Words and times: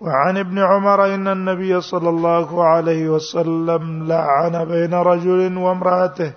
وعن 0.00 0.38
ابن 0.38 0.58
عمر 0.58 1.06
ان 1.14 1.28
النبي 1.28 1.80
صلى 1.80 2.08
الله 2.08 2.64
عليه 2.64 3.08
وسلم 3.08 4.06
لعن 4.08 4.64
بين 4.64 4.94
رجل 4.94 5.56
وامراته 5.58 6.30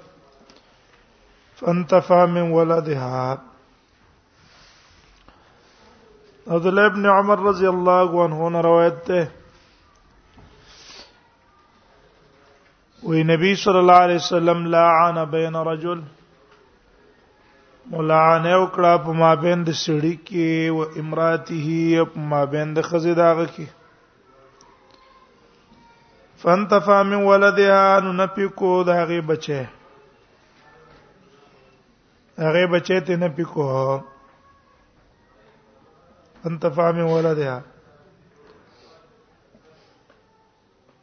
فانتفى 1.56 2.26
من 2.32 2.52
ولدها 2.52 3.36
عبداللہ 6.48 6.82
ابن 6.90 7.06
عمر 7.12 7.40
رضي 7.46 7.68
الله 7.70 8.24
عنه 8.24 8.48
هنا 8.48 8.60
روايته 8.66 9.28
وي 13.04 13.24
نبي 13.32 13.56
صلى 13.56 13.80
الله 13.80 13.96
عليه 14.06 14.22
وسلم 14.22 14.68
لعن 14.76 15.24
بين 15.32 15.56
رجل 15.70 16.04
ملعنه 17.91 18.54
وکړه 18.62 18.90
په 19.04 19.12
مابین 19.22 19.58
د 19.68 19.76
سړی 19.86 20.16
کې 20.30 20.48
او 20.72 20.78
امراته 21.02 22.08
په 22.16 22.20
مابین 22.34 22.68
د 22.73 22.78
خزې 22.88 23.14
داغه 23.22 23.45
کې 23.55 23.68
فانتفا 26.42 26.98
من 27.12 27.22
ولدها 27.30 27.86
نو 28.04 28.09
نپیکو 28.20 28.72
داغه 28.92 29.20
بچي 29.31 29.62
هغه 32.45 32.64
بچي 32.75 33.00
ته 33.06 33.14
نپیکو 33.25 33.66
فانتفا 36.44 36.88
من 36.97 37.08
ولدها 37.16 37.58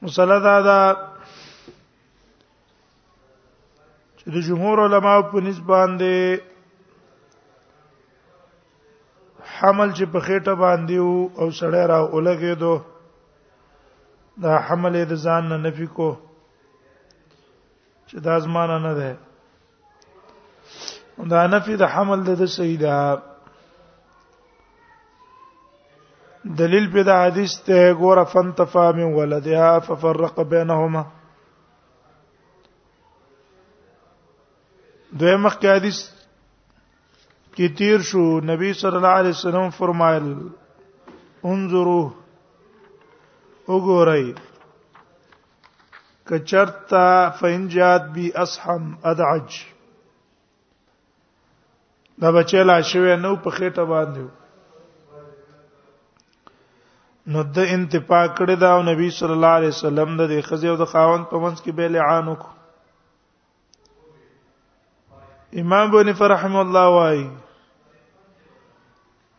مصلدا 0.06 0.56
دا 0.69 0.81
چې 4.19 4.25
د 4.34 4.37
جمهور 4.48 4.77
علماو 4.89 5.22
په 5.31 5.37
نسبت 5.50 5.66
باندې 5.70 6.14
حمل 9.65 9.91
چې 9.98 10.05
په 10.12 10.19
خېټه 10.27 10.55
باندې 10.65 10.97
وو 11.07 11.20
او 11.41 11.47
سړی 11.61 11.84
را 11.93 11.98
اولګېدو 12.15 12.75
دا 14.45 14.55
حمل 14.67 14.95
د 15.11 15.15
ځان 15.25 15.43
نه 15.51 15.56
نفي 15.67 15.87
کو 15.98 16.11
چې 18.09 18.17
دا 18.27 18.34
ځمانه 18.47 18.77
نه 18.87 18.93
ده 18.98 19.11
دا 21.34 21.41
نفي 21.53 21.75
د 21.83 21.84
حمل 21.95 22.21
د 22.25 22.31
سیدا 22.56 22.98
دلیل 26.61 26.87
په 26.95 27.01
د 27.09 27.11
حدیث 27.23 27.53
ته 27.67 27.78
ګوره 28.01 28.25
فنتفا 28.33 28.87
من 28.99 29.09
ولدها 29.19 29.71
ففرق 29.87 30.37
بينهما 30.55 31.05
دویمه 35.21 35.51
کې 35.61 35.69
حدیث 35.77 35.99
کې 37.56 37.69
تیر 37.78 38.00
شو 38.06 38.22
نبی 38.52 38.69
صلی 38.80 38.97
الله 38.97 39.14
علیه 39.20 39.30
وسلم 39.36 39.66
فرمایل 39.77 40.24
انظروا 41.50 42.06
وګورئ 43.69 44.27
کچرتا 46.30 47.05
فینجات 47.41 48.02
بی 48.14 48.27
اسحم 48.44 48.84
ادعج 49.10 49.48
دا 52.22 52.28
بچی 52.38 52.60
لا 52.62 52.77
شوی 52.88 53.12
نو 53.16 53.36
په 53.44 53.50
خېټه 53.58 53.84
باندې 53.92 54.25
نو 57.34 57.41
د 57.59 57.60
انتپا 57.76 58.22
کړی 58.26 58.56
دا 58.64 58.70
او 58.78 58.82
نبی 58.88 59.06
صلی 59.20 59.32
الله 59.38 59.54
علیه 59.60 59.72
وسلم 59.76 60.10
د 60.26 60.34
خزی 60.50 60.69
او 60.72 60.76
د 60.82 60.84
خاوند 60.97 61.25
په 61.31 61.37
منځ 61.47 61.56
کې 61.62 61.70
به 61.78 61.87
لعان 61.94 62.26
وکړ 62.32 62.53
امام 65.62 65.87
بن 65.91 66.09
فرحم 66.19 66.54
الله 66.60 66.87
وایي 66.97 67.26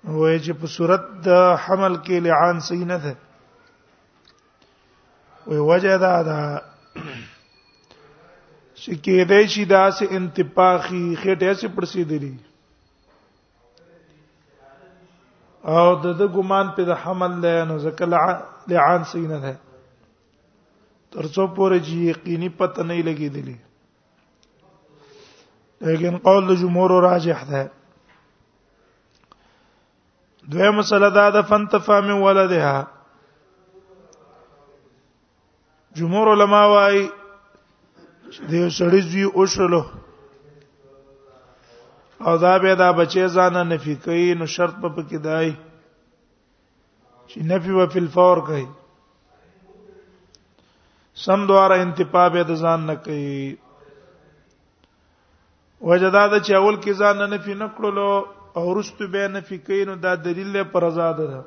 وای 0.08 0.40
چې 0.40 0.52
په 0.62 0.68
صورت 0.76 1.04
د 1.28 1.32
حمل 1.66 1.94
کې 2.06 2.16
لعان 2.26 2.56
صحیح 2.68 2.86
نه 2.92 2.96
ده 3.04 3.14
وای 5.48 5.60
وجه 5.70 5.94
دا 6.06 6.10
ده 6.28 6.40
چې 8.82 8.92
کې 9.04 9.16
دې 9.30 9.42
شي 9.54 9.64
دا 9.74 9.84
سه 10.00 10.04
انتپاخي 10.18 11.06
خټه 11.22 11.52
سه 11.62 11.68
پرسي 11.78 12.04
دي 12.12 12.34
او 15.76 15.86
د 16.04 16.06
د 16.20 16.22
ګمان 16.36 16.66
په 16.76 16.82
د 16.90 16.92
حمل 17.06 17.32
له 17.46 17.54
نو 17.70 17.76
ځکه 17.86 18.04
لعان 18.74 19.02
صحیح 19.14 19.30
نه 19.34 19.40
ده 19.44 19.54
ترڅو 21.12 21.44
پورې 21.56 21.78
چې 21.86 21.94
یقیني 22.14 22.50
پته 22.62 22.82
نه 22.92 22.96
لګېدلی 23.10 23.58
لیکن 25.90 26.18
قول 26.30 26.44
د 26.52 26.56
جمهور 26.62 26.90
راجح 27.08 27.40
ده 27.50 27.62
دوه 30.54 30.70
مسله 30.78 31.08
دا 31.14 31.30
د 31.36 31.42
فنتفا 31.50 32.00
من 32.08 32.20
ولدها 32.26 32.86
جمهور 36.00 36.28
علما 36.34 36.60
وايي 36.74 37.04
د 38.50 38.52
یو 38.58 38.68
سړي 38.80 39.00
زوی 39.14 39.24
اوشلو 39.38 39.80
او 42.28 42.36
دا 42.46 42.54
به 42.66 42.74
دا 42.84 42.90
بچي 43.00 43.26
ځان 43.38 43.56
نه 43.70 43.78
فکوي 43.88 44.28
نو 44.44 44.50
شرط 44.58 44.76
په 44.86 44.90
پکې 45.00 45.18
دای 45.30 45.50
چې 47.30 47.38
نفي 47.54 47.72
و 47.78 47.88
فل 47.98 48.08
فور 48.18 48.38
کوي 48.52 48.64
سم 51.26 51.48
دواره 51.54 51.76
انتپا 51.88 52.28
به 52.38 52.44
د 52.52 52.64
ځان 52.68 52.80
نه 52.94 53.02
کوي 53.10 53.50
وجداد 55.82 56.32
چې 56.46 56.54
اول 56.54 56.76
کې 56.84 56.94
ځان 57.04 57.16
نه 57.26 57.34
نفي 57.36 57.54
نکړلو 57.66 58.10
او 58.56 58.80
رست 58.80 59.04
به 59.04 59.28
نه 59.28 59.40
فکینو 59.42 59.96
دا 59.96 60.16
دلیل 60.16 60.48
له 60.54 60.64
پر 60.64 60.84
آزاد 60.86 61.18
ده 61.30 61.40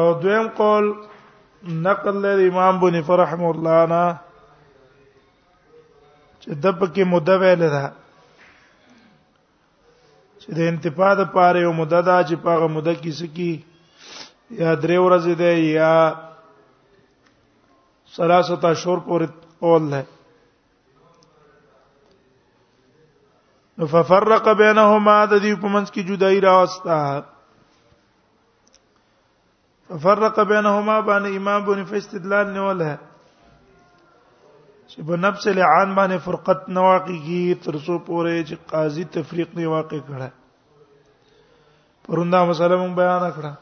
او 0.00 0.14
دویم 0.22 0.46
قول 0.60 0.86
نقل 1.82 2.16
له 2.22 2.30
امام 2.48 2.80
بن 2.82 2.96
فرحم 3.08 3.44
الله 3.44 3.74
انا 3.86 4.06
چې 6.42 6.50
د 6.62 6.66
پکې 6.78 7.02
مدعا 7.12 7.36
ویل 7.42 7.62
ده 7.76 7.92
چې 10.40 10.48
د 10.56 10.60
انتفاع 10.70 11.14
د 11.14 11.22
پاره 11.34 11.60
یو 11.60 11.72
مدعا 11.72 12.00
ده 12.00 12.16
چې 12.28 12.34
پاغه 12.46 12.66
مدعا 12.66 12.94
کې 13.02 13.12
سکی 13.20 13.64
یا 14.50 14.74
درې 14.82 14.98
ورځې 15.04 15.34
ده 15.40 15.50
یا 15.78 16.14
سلاسه 18.16 18.56
تا 18.56 18.74
شور 18.74 18.98
پورې 19.06 19.26
قول 19.60 19.90
ده 19.90 20.06
نو 23.78 23.86
ففرق 23.92 24.48
بینهما 24.58 25.16
د 25.32 25.42
دې 25.44 25.52
په 25.62 25.68
منځ 25.72 25.86
کې 25.94 26.02
جدای 26.10 26.40
راوستا 26.44 27.00
ففرق 29.90 30.36
بینهما 30.48 31.00
باندې 31.08 31.30
امام 31.40 31.60
بن 31.68 31.84
فاستدلال 31.90 32.46
نیول 32.56 32.80
ہے 32.88 32.96
چې 34.90 34.98
په 35.10 35.14
نفس 35.26 35.46
لعان 35.60 35.94
باندې 36.00 36.18
فرقت 36.30 36.66
نه 36.74 36.80
واقعي 36.88 37.42
ترسو 37.68 37.98
پورې 38.08 38.48
چې 38.48 38.56
قاضي 38.72 39.04
تفریق 39.18 39.54
نه 39.60 39.68
واقع 39.76 40.00
کړه 40.08 40.30
پروندا 42.08 42.44
مسله 42.54 42.76
مون 42.82 42.94
بیان 43.02 43.30
کړه 43.38 43.54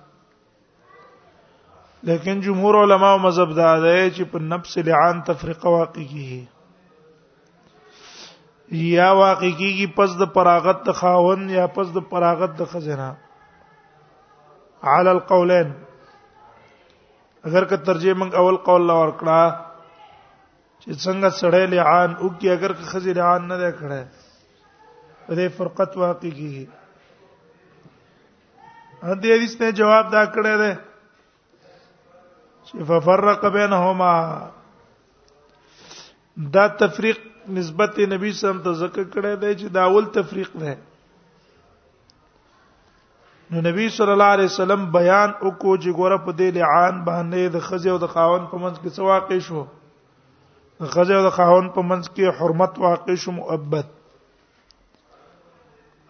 لیکن 2.08 2.40
جمهور 2.48 2.80
علما 2.86 3.10
او 3.12 3.18
مذهب 3.28 3.56
دا 3.62 3.72
دی 3.86 4.00
چې 4.14 4.32
په 4.34 4.48
نفس 4.54 4.78
لعان 4.88 5.22
تفریق 5.32 5.66
واقعي 5.74 6.42
یا 8.72 9.10
واقع 9.16 9.46
کیږي 9.58 9.86
پس 9.96 10.10
د 10.20 10.24
پراغت 10.34 10.84
د 10.86 10.88
خاون 11.00 11.40
یا 11.50 11.66
پس 11.74 11.86
د 11.94 11.96
پراغت 12.10 12.52
د 12.58 12.62
خزینه 12.70 13.08
علی 14.92 15.08
القولین 15.10 15.68
اگر 17.44 17.64
که 17.70 17.76
ترجمه 17.86 18.14
من 18.24 18.34
اول 18.34 18.56
قول 18.68 18.82
لا 18.86 18.94
ورکړه 18.98 19.52
چې 20.84 20.92
څنګه 21.04 21.30
سړی 21.40 21.64
لعان 21.74 22.10
او 22.16 22.26
کې 22.40 22.48
اگر 22.56 22.70
که 22.78 22.82
خزی 22.92 23.12
لعان 23.18 23.42
نه 23.48 23.56
ده 23.58 23.70
کړه 23.82 24.00
دې 25.36 25.48
فرقت 25.58 25.90
واقع 25.96 26.30
کیږي 26.30 26.68
هدي 29.12 29.28
حدیث 29.34 29.52
ته 29.60 29.72
جواب 29.82 30.04
دا 30.12 30.22
کړی 30.38 30.54
دی 30.62 30.72
چې 32.66 32.84
ففرق 32.92 33.40
بینهما 33.60 34.14
دا 36.56 36.66
تفریق 36.84 37.18
نسبت 37.52 37.98
نبی 38.10 38.32
سم 38.40 38.58
ته 38.66 38.72
ذکر 38.80 39.02
کړی 39.14 39.32
دی 39.40 39.54
چې 39.60 39.72
دا 39.74 39.82
اول 39.88 40.04
تفریق 40.18 40.50
ده 40.60 40.74
نو 43.52 43.60
نبی 43.66 43.88
صلی 43.96 44.12
الله 44.12 44.36
علیه 44.36 44.48
وسلم 44.50 44.86
بیان 44.94 45.30
وکړو 45.30 45.74
چې 45.82 45.90
ګوره 45.98 46.18
په 46.28 46.32
دې 46.38 46.54
لعان 46.58 47.02
باندې 47.08 47.56
د 47.56 47.66
خزې 47.66 47.90
او 47.94 47.98
د 48.04 48.12
خاون 48.14 48.46
په 48.52 48.62
منځ 48.62 48.76
کې 48.84 48.96
څه 48.96 49.10
واقع 49.10 49.38
شو 49.48 49.64
د 50.84 50.90
خزې 50.94 51.14
او 51.18 51.22
د 51.28 51.34
خاون 51.40 51.68
په 51.76 51.82
منځ 51.90 52.08
کې 52.16 52.40
حرمت 52.40 52.78
واقع 52.86 53.14
شو 53.26 53.36
مؤبد 53.40 53.92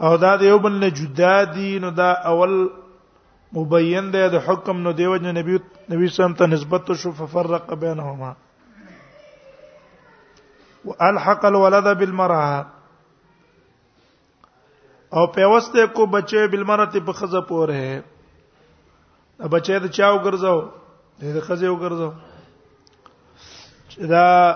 او 0.07 0.17
دا 0.27 0.37
د 0.39 0.49
یو 0.51 0.59
بل 0.69 0.79
نه 0.85 0.91
جدا 1.03 1.35
دي 1.57 1.71
نو 1.87 1.91
دا 2.03 2.11
اول 2.33 2.55
مبین 3.59 4.07
دی 4.15 4.23
د 4.37 4.41
حکم 4.47 4.81
نو 4.87 4.93
دیوژن 5.01 5.27
نبی 5.41 5.59
نبی 5.59 5.59
صلی 5.59 5.95
الله 5.95 5.99
علیه 5.99 6.07
وسلم 6.15 6.39
ته 6.43 6.47
نسبت 6.55 6.91
شو 7.03 7.13
ففرق 7.23 7.73
بینهما 7.85 8.33
الحق 10.87 11.45
الولد 11.47 11.99
بالمرأه 11.99 12.67
او 15.15 15.27
پیوسته 15.33 15.87
کو 15.95 16.07
بچي 16.13 16.47
بالمرته 16.53 17.01
په 17.01 17.13
خزه 17.13 17.41
پورې 17.49 18.03
بچي 19.53 19.79
د 19.79 19.89
چاو 19.93 20.19
ګرځاو 20.25 20.61
د 21.37 21.39
خزه 21.47 21.65
یو 21.67 21.77
ګرځاو 21.77 22.11
دا 24.09 24.55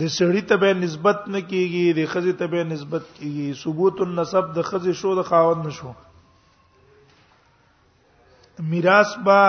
د 0.00 0.02
سړی 0.18 0.40
ته 0.48 0.56
به 0.56 0.74
نسبت 0.74 1.18
نه 1.28 1.40
کیږي 1.40 1.92
د 1.96 2.06
خزه 2.12 2.32
ته 2.38 2.46
به 2.46 2.64
نسبت 2.64 3.02
کیږي 3.14 3.54
ثبوت 3.64 4.00
النسب 4.06 4.54
د 4.54 4.62
خزه 4.70 4.92
شو 4.92 5.14
د 5.22 5.26
خاوند 5.32 5.66
نشو 5.66 5.92
میراث 8.70 9.14
با 9.24 9.40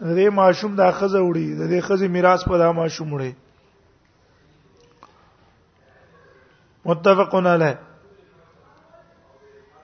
د 0.00 0.28
ماشوم 0.40 0.72
د 0.76 0.80
خزه 0.92 1.18
وړي 1.18 1.68
د 1.72 1.80
خزه 1.88 2.08
میراث 2.08 2.44
په 2.48 2.58
دا 2.58 2.72
ماشوم 2.82 3.12
وړي 3.14 3.32
متفقون 6.86 7.46
علیه 7.46 7.78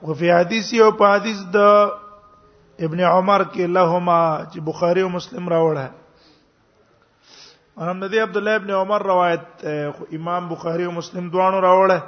او 0.01 0.15
فی 0.15 0.31
حدیث 0.31 0.73
یو 0.75 0.91
په 1.01 1.07
حدیث 1.17 1.39
د 1.55 1.57
ابن 2.85 3.01
عمر 3.01 3.43
کې 3.53 3.65
لهما 3.77 4.23
چې 4.53 4.59
بخاری 4.69 5.01
او 5.07 5.11
مسلم 5.17 5.45
راوړه 5.55 5.87
ان 7.85 8.01
د 8.13 8.15
عبد 8.23 8.37
الله 8.41 8.55
ابن 8.61 8.71
عمر 8.79 9.01
روایت 9.11 9.45
امام 10.19 10.43
بخاری 10.55 10.85
او 10.89 10.93
مسلم 10.99 11.25
دواړو 11.37 11.59
راوړه 11.69 11.99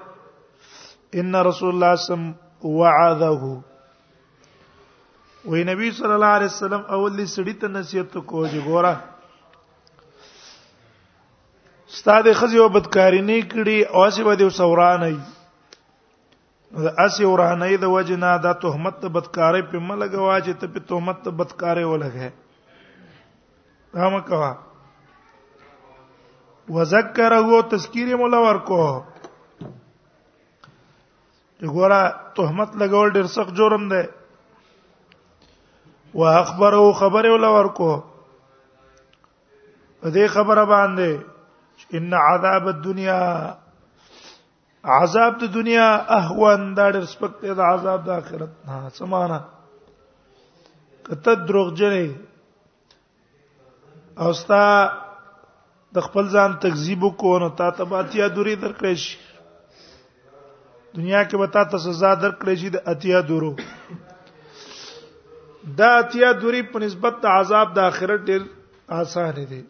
ان 1.23 1.33
رسول 1.49 1.69
الله 1.75 1.93
صم 2.07 2.23
وعظه 2.65 3.43
وې 5.47 5.63
نبی 5.71 5.87
صلی 6.01 6.15
الله 6.19 6.33
علیه 6.39 6.47
وسلم 6.47 6.83
اول 6.95 7.13
دې 7.19 7.27
سړی 7.37 7.53
ته 7.65 7.69
نصیحت 7.79 8.11
کو 8.15 8.21
چې 8.47 8.59
ګوره 8.73 8.95
ستاده 11.99 12.33
خزي 12.33 12.59
او 12.59 12.69
بدکاری 12.75 13.21
نه 13.29 13.37
کړي 13.53 13.79
او 13.95 13.99
اسی 14.09 14.23
به 14.27 14.33
د 14.41 14.43
سورانه 14.59 15.09
دا 16.85 16.91
اسی 17.07 17.25
ورانه 17.31 17.67
د 17.81 17.85
وجنا 17.95 18.33
دا 18.45 18.53
تهمت 18.65 18.95
ته 19.01 19.09
بدکاری 19.17 19.63
په 19.73 19.79
ملګوا 19.89 20.37
چې 20.47 20.53
ته 20.63 20.67
په 20.77 20.81
تهمت 20.93 21.19
ته 21.25 21.31
بدکاری 21.41 21.85
ولګې 21.93 22.29
دا 23.97 24.05
مکوا 24.15 24.51
وذکره 26.79 27.61
تذکیر 27.73 28.09
مولا 28.23 28.41
ورکو 28.47 28.81
ګوره 31.77 32.01
تهمت 32.37 32.71
لګول 32.85 33.13
ډیر 33.19 33.27
سخت 33.37 33.55
جرم 33.61 33.85
دی 33.93 34.01
واخبره 36.23 36.81
خبره 37.03 37.35
ولا 37.35 37.53
ورکو 37.59 37.91
دې 40.03 40.27
خبره 40.39 40.65
باندې 40.73 41.13
ان 41.99 42.15
عذاب 42.19 42.69
الدنيا 42.69 43.17
عذاب 44.99 45.35
د 45.41 45.49
دنیا 45.57 45.89
اهون 46.19 46.63
دا 46.77 46.85
ډېر 46.95 47.05
سپک 47.15 47.33
دی 47.43 47.51
د 47.57 47.59
عذاب 47.73 48.01
د 48.07 48.09
آخرت 48.21 48.53
نه 48.69 48.77
سمانه 48.99 49.39
کته 51.09 51.33
دروغجنې 51.49 52.09
او 54.23 54.31
ستا 54.41 54.63
د 55.99 56.01
خپل 56.07 56.25
ځان 56.37 56.51
تکذیب 56.65 57.01
وکونه 57.09 57.49
تا 57.61 57.69
ته 57.81 57.85
باتیا 57.93 58.27
دوری 58.37 58.55
درکړې 58.65 58.95
شي 59.05 59.19
دنیا 60.97 61.21
کې 61.29 61.37
به 61.43 61.47
تا 61.59 61.63
ته 61.75 61.79
سزا 61.89 62.13
درکړې 62.25 62.55
شي 62.63 62.69
د 62.79 62.81
اتیا 62.95 63.19
دورو 63.31 63.53
دا 65.83 65.91
اتیا 66.01 66.29
دوری 66.43 66.63
په 66.75 66.79
نسبت 66.89 67.15
د 67.23 67.25
عذاب 67.39 67.69
د 67.77 67.79
آخرت 67.93 68.21
ډېر 68.33 68.41
آسان 69.01 69.31
دی 69.53 69.63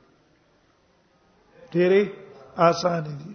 ډېرې 1.72 2.02
آسان 2.68 3.04
دي 3.18 3.30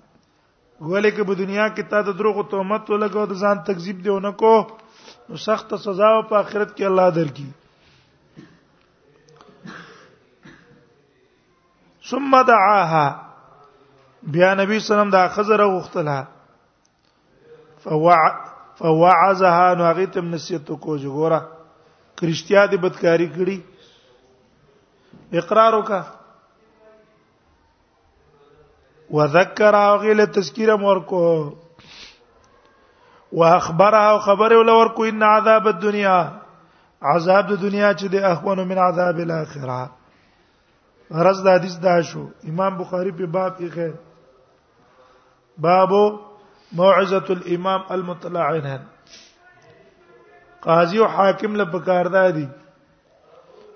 ولیکه 0.90 1.24
په 1.30 1.34
دنیا 1.42 1.68
کې 1.76 1.84
تا 1.94 2.00
د 2.08 2.18
دروغ 2.20 2.38
تهمت 2.54 2.84
ولګو 2.94 3.24
د 3.30 3.34
ځان 3.46 3.58
تکذیب 3.70 3.98
دیونه 4.08 4.32
کو 4.42 4.54
نو 5.30 5.36
سخت 5.48 5.70
سزا 5.86 6.10
او 6.18 6.22
په 6.32 6.36
آخرت 6.44 6.70
کې 6.78 6.86
الله 6.90 7.10
درکې 7.18 7.48
ثم 12.10 12.32
دعاها 12.52 13.08
بیا 14.36 14.52
نبی 14.60 14.78
سلام 14.90 15.10
دا 15.16 15.24
خزر 15.38 15.62
غختله 15.76 16.18
فوع 17.86 18.14
فوعزها 18.82 19.74
نو 19.80 19.84
هغه 19.92 20.06
تم 20.18 20.26
نسیت 20.36 20.68
کو 20.86 20.98
جوړه 21.04 21.40
کرشتیا 22.22 22.64
دې 22.72 22.78
بدکاری 22.86 23.28
کړی 23.36 23.58
اقرار 25.42 25.74
وکړه 25.78 26.02
وذكر 29.12 29.76
غيله 30.00 30.26
تذکیره 30.38 30.76
مور 30.78 30.98
کو 31.12 31.22
واخبره 33.42 33.98
او 34.10 34.18
خبر 34.26 34.54
ول 34.62 34.70
ور 34.70 34.88
کو 34.98 35.04
ان 35.12 35.24
عذاب 35.30 35.68
الدنيا 35.74 36.18
عذاب 37.14 37.48
د 37.50 37.62
دنیا 37.62 37.92
چې 37.94 38.06
د 38.16 38.28
اخوانو 38.34 38.64
من 38.74 38.78
عذاب 38.88 39.20
الاخره 39.26 39.80
غرض 41.18 41.42
د 41.48 41.58
حدیث 41.58 41.78
دا 41.84 42.00
شو 42.12 42.26
امام 42.54 42.78
بخاری 42.78 43.12
په 43.18 43.26
باب 43.38 43.58
کې 43.58 43.68
خیر 43.74 43.92
بابو 45.68 46.06
موعظه 46.76 47.24
الامام 47.36 47.82
المطلع 47.98 48.46
عنه 48.48 48.80
قاضي 50.68 51.00
او 51.06 51.14
حاکم 51.18 51.56
له 51.62 51.66
پکار 51.76 52.06
دادي 52.18 52.48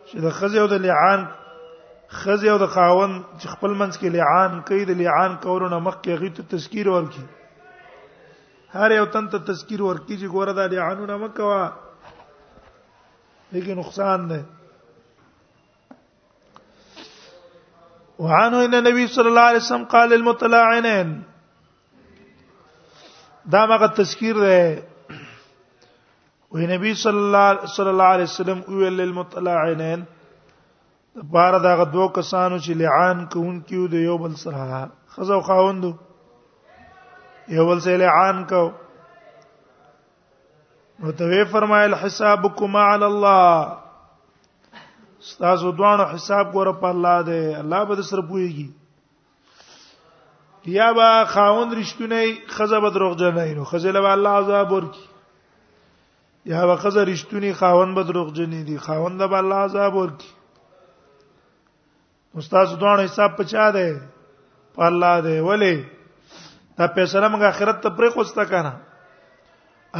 چې 0.07 0.17
د 0.25 0.29
خزه 0.39 0.59
او 0.63 0.67
د 0.73 0.83
لعان 0.87 1.27
خزه 2.19 2.47
او 2.53 2.57
د 2.63 2.69
خاون 2.75 3.11
چې 3.39 3.45
خپل 3.53 3.71
منځ 3.81 3.93
کې 3.99 4.07
لعان 4.17 4.51
کوي 4.69 4.83
د 4.87 4.91
لعان 5.01 5.31
کورونه 5.45 5.77
مخ 5.87 5.93
کې 6.03 6.13
غي 6.23 6.29
ته 6.39 6.43
تذکیر 6.53 6.87
ورکي 6.95 7.23
هر 8.73 8.91
یو 8.97 9.05
تن 9.13 9.25
ته 9.35 9.45
تذکیر 9.51 9.81
ورکي 9.85 10.15
چې 10.19 10.27
ګوره 10.33 10.53
دا 10.59 10.65
لعانونه 10.73 11.15
مکوا 11.23 11.63
لیکن 13.53 13.75
نقصان 13.83 14.21
ده 14.29 14.39
وعنه 18.19 18.57
ان 18.65 18.73
النبي 18.73 19.07
صلى 19.17 19.27
الله 19.29 19.45
عليه 19.49 19.61
وسلم 19.65 19.83
قال 19.97 20.07
للمتلاعنين 20.17 21.09
دا 23.55 23.61
مغه 23.65 23.87
تذکیر 23.97 24.35
ده 24.45 24.61
وې 26.51 26.63
نبی 26.77 26.91
صلی 27.07 27.19
الله 27.89 28.07
علیه 28.13 28.29
وسلم 28.31 28.59
ویل 28.71 28.93
للمتلاعنين 29.01 30.01
د 31.15 31.19
پاره 31.31 31.59
دا 31.65 31.71
دوه 31.93 32.07
کسانو 32.17 32.57
چې 32.65 32.71
لعان 32.81 33.17
کوونکیو 33.33 33.87
د 33.95 34.03
یو 34.09 34.13
بل 34.23 34.33
سره 34.43 34.83
خزو 35.15 35.39
خاوندو 35.47 35.89
یو 37.57 37.65
بل 37.69 37.79
سره 37.85 37.97
لعان 38.03 38.39
کو 38.51 38.61
نو 41.03 41.11
ته 41.23 41.43
فرمایل 41.51 41.93
حسابکما 42.05 42.83
علی 42.93 43.05
الله 43.09 43.51
ستاسو 45.33 45.71
دوانو 45.83 46.05
حساب 46.15 46.45
ګوره 46.57 46.73
په 46.87 46.93
الله 46.97 47.19
دی 47.33 47.41
الله 47.65 47.83
به 47.93 48.01
سره 48.13 48.21
پويږي 48.21 48.69
یا 50.79 50.89
با 51.01 51.11
خاوند 51.37 51.69
رښتونه 51.81 52.17
خزه 52.57 52.77
به 52.79 52.89
دروغ 52.95 53.13
جنای 53.27 53.51
نو 53.61 53.69
خزه 53.77 53.91
له 53.97 54.01
الله 54.17 54.29
عذاب 54.47 54.69
ورکی 54.79 55.05
یا 56.57 56.61
به 56.67 56.75
خزه 56.75 57.01
رښتونی 57.15 57.51
خاوند 57.63 57.91
به 57.99 58.03
دروغ 58.03 58.27
جنې 58.37 58.61
دي 58.67 58.77
خاوند 58.91 59.17
به 59.31 59.37
الله 59.45 59.55
عذاب 59.71 59.95
ورکی 60.03 60.27
استاد 62.37 62.79
دوه 62.79 63.03
حساب 63.03 63.31
پچا 63.37 63.69
دی 63.75 63.91
په 64.75 64.81
الله 64.89 65.21
دی 65.27 65.39
ولی 65.47 65.75
دا 66.77 66.87
فیصله 66.95 67.27
موږ 67.27 67.41
آخرت 67.47 67.81
ته 67.85 67.89
پرې 67.89 68.09
خوسته 68.13 68.45
کنه 68.45 68.73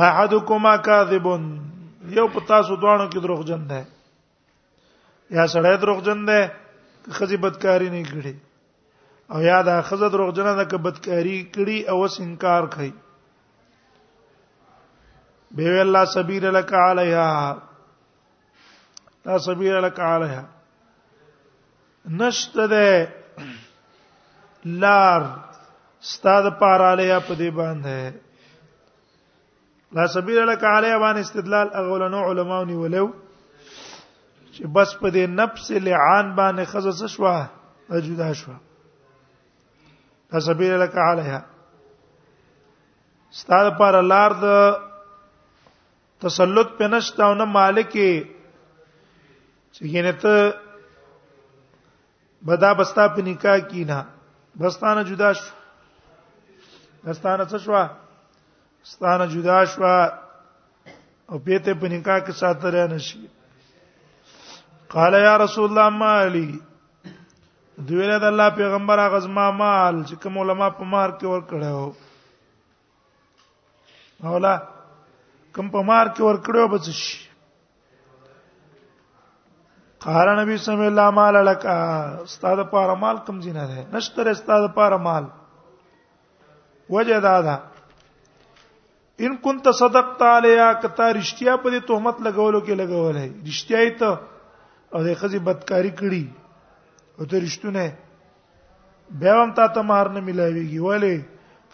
احدکما 0.10 0.76
کاذبون 0.86 1.50
یو 2.20 2.28
په 2.36 2.40
تاسو 2.52 2.76
دوه 2.84 2.94
کې 3.10 3.20
دروغجن 3.26 3.66
دی 3.72 3.80
یا 5.30 5.48
سړی 5.56 5.78
دروغجن 5.82 6.24
دی 6.30 6.40
خزي 7.18 7.38
بدکاری 7.46 7.90
نه 7.90 8.04
کړي 8.14 8.34
او 9.36 9.42
یا 9.48 9.60
دا 9.72 9.82
خزه 9.90 10.10
دروغجن 10.16 10.52
ده 10.56 10.66
که 10.76 10.86
بدکاری 10.88 11.36
کړي 11.56 11.90
او 11.90 12.00
وس 12.04 12.20
انکار 12.28 12.66
کوي 12.78 12.90
به 15.60 15.82
الله 15.84 16.06
سبیر 16.16 16.50
لک 16.60 16.74
علیها 16.74 17.56
لا 19.26 19.38
سبیر 19.48 19.80
لک 19.88 20.00
علیها 20.10 20.44
نشته 22.10 22.68
ده 22.68 23.14
لار 24.66 25.22
ستاد 26.00 26.54
پاراله 26.60 27.20
په 27.28 27.36
دې 27.36 27.50
باندې 27.54 28.12
لا 29.96 30.08
سبیل 30.08 30.38
لك 30.50 30.64
علی 30.64 30.94
باندې 31.00 31.22
استدلال 31.22 31.68
اغولنو 31.74 32.26
علماو 32.30 32.64
نیولو 32.66 33.08
چې 34.54 34.66
بس 34.68 34.96
په 35.00 35.10
دې 35.10 35.28
نفس 35.42 35.72
لعان 35.72 36.34
باندې 36.36 36.64
خزه 36.66 37.08
شوا 37.08 37.46
اجدا 37.92 38.34
شوا 38.34 38.56
لا 40.34 40.40
سبیل 40.40 40.80
لك 40.80 40.98
علیها 40.98 41.42
ستاد 43.32 43.72
پر 43.80 44.02
لار 44.02 44.32
د 44.34 44.76
تسلط 46.22 46.78
پنشتاونه 46.78 47.46
مالک 47.46 47.92
چې 47.94 48.34
ینه 49.82 50.12
ته 50.26 50.54
بدا 52.46 52.72
بستا 52.74 53.06
په 53.16 53.22
نکاح 53.28 53.58
کینا 53.70 54.00
بستانه 54.60 55.02
جدا 55.10 55.30
شو 55.40 55.52
بستانه 57.06 57.44
څه 57.52 57.58
شو 57.66 57.74
ستانه 58.94 59.26
جدا 59.34 59.60
شو 59.74 59.84
او 61.30 61.38
پیته 61.46 61.72
په 61.80 61.88
نکاح 61.94 62.20
کې 62.26 62.32
ساتره 62.42 62.84
نشي 62.96 63.20
قال 64.96 65.14
یا 65.24 65.34
رسول 65.44 65.66
الله 65.70 65.88
مالی 66.02 66.50
دویره 67.88 68.18
د 68.20 68.24
الله 68.32 68.48
پیغمبر 68.62 68.98
هغه 69.06 69.20
زما 69.28 69.46
مال 69.62 69.96
چې 70.08 70.16
کوم 70.24 70.34
علما 70.46 70.68
په 70.80 70.84
مار 70.96 71.10
کې 71.20 71.26
ور 71.34 71.42
کړو 71.52 71.88
اولا 74.32 74.56
کوم 75.54 75.66
په 75.76 75.82
مار 75.92 76.06
کې 76.14 76.22
ور 76.28 76.38
کړو 76.48 76.64
بچ 76.74 76.86
شي 77.04 77.22
قال 80.06 80.30
نبی 80.38 80.56
صلی 80.58 80.86
الله 80.90 81.10
مال 81.16 81.36
لك 81.48 81.66
استاد 81.66 82.58
پار 82.70 82.94
مال 83.02 83.18
کم 83.26 83.42
زینه 83.42 83.66
ده 83.72 83.98
نشتر 83.98 84.30
استاد 84.30 84.64
پار 84.78 84.96
مال 85.08 85.28
وجدا 86.90 87.36
ده 87.48 87.56
ان 89.26 89.36
كنت 89.44 89.70
صدقت 89.82 90.22
علیا 90.30 90.72
کتا 90.84 91.10
رښتیا 91.20 91.56
په 91.64 91.70
دې 91.74 91.82
تهمت 91.92 92.24
لګولو 92.28 92.60
کې 92.66 92.80
لګولې 92.82 93.26
رښتیاي 93.50 93.92
ته 94.02 94.10
او 94.96 95.04
د 95.10 95.14
خزي 95.22 95.40
بدکاری 95.50 95.92
کړی 96.00 96.24
او 97.20 97.30
ته 97.34 97.44
رښتونه 97.46 97.86
بیا 99.22 99.36
هم 99.44 99.54
تا 99.62 99.68
ته 99.80 99.90
مہر 99.94 100.10
نه 100.18 100.26
ملایويږي 100.28 100.86
ولی 100.90 101.18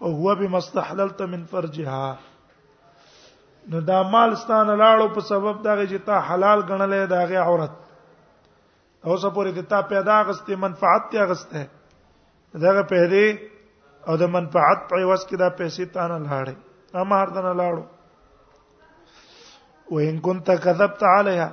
فهو 0.02 0.36
بمستحللت 0.44 1.22
من 1.36 1.48
فرجها 1.56 2.14
نو 3.74 3.82
دا 3.94 4.04
مال 4.14 4.40
ستانه 4.46 4.78
لاړو 4.84 5.16
په 5.20 5.28
سبب 5.34 5.64
دا 5.70 5.78
چې 5.86 6.08
تا 6.14 6.22
حلال 6.32 6.68
غنلې 6.70 7.12
دا 7.18 7.26
غي 7.34 7.44
عورت 7.50 7.84
اوس 9.12 9.24
پورې 9.36 9.52
د 9.58 9.64
تا 9.72 9.80
پیدا 9.90 10.14
غستې 10.30 10.56
منفعت 10.62 11.04
ته 11.12 11.28
غسته 11.30 11.60
دغه 12.64 12.82
پیدا 12.92 13.20
او 14.12 14.16
د 14.22 14.30
منفعت 14.36 14.82
په 14.90 14.98
واسه 15.10 15.28
کې 15.30 15.36
دا 15.44 15.48
پیسې 15.60 15.84
تانه 15.98 16.16
لاړې 16.24 17.02
اما 17.04 17.20
هر 17.22 17.30
دنه 17.38 17.54
لاړو 17.60 17.86
وان 19.98 20.18
كنت 20.26 20.50
كذبت 20.66 21.06
عليها 21.12 21.48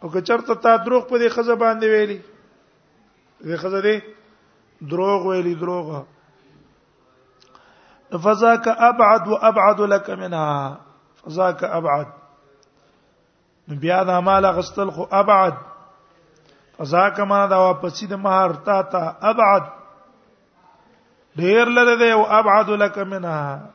او 0.00 0.06
که 0.14 0.20
چرته 0.30 0.54
تا 0.66 0.72
دروغ 0.84 1.06
په 1.10 1.16
دې 1.24 1.28
خزه 1.36 1.56
باندې 1.62 1.86
ویلي 1.94 2.18
دې 3.48 3.60
خزه 3.64 3.80
دې 3.88 3.96
دروغ 4.94 5.18
ویلي 5.32 5.52
دروغ 5.64 5.90
فذاك 8.28 8.68
ابعد 8.90 9.22
وابعد 9.34 9.80
لك 9.94 10.06
منها 10.22 10.54
فذاك 11.26 11.60
ابعد 11.80 12.08
بیا 13.84 14.00
دا 14.12 14.16
مال 14.30 14.46
غستل 14.60 14.88
خو 14.96 15.04
ابعد 15.20 15.56
قضا 16.78 17.08
کما 17.16 17.44
دا 17.50 17.56
واپسی 17.60 18.06
د 18.08 18.14
مہر 18.26 18.52
تا 18.66 18.80
تا 18.92 19.02
ابعد 19.30 19.62
ډیر 21.40 21.66
لره 21.78 21.96
دی 22.02 22.10
او 22.16 22.22
ابعد 22.38 22.68
لك 22.84 22.98
منها 23.12 23.72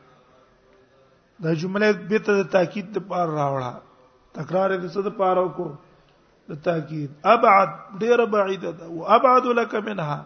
دا 1.46 1.54
جمله 1.64 1.92
به 2.14 2.22
ته 2.30 2.44
تاکید 2.56 2.90
ته 2.98 3.10
پار 3.12 3.28
راوړه 3.40 3.74
تکرار 4.40 4.72
دې 4.82 4.90
څه 4.94 5.02
ته 5.08 5.14
پار 5.20 5.38
وکړو 5.44 5.70
د 6.50 6.62
تاکید 6.68 7.12
ابعد 7.36 7.70
ډیر 8.04 8.26
بعید 8.36 8.66
ده 8.80 8.86
او 8.86 9.08
ابعد 9.20 9.46
لك 9.62 9.76
منها 9.76 10.18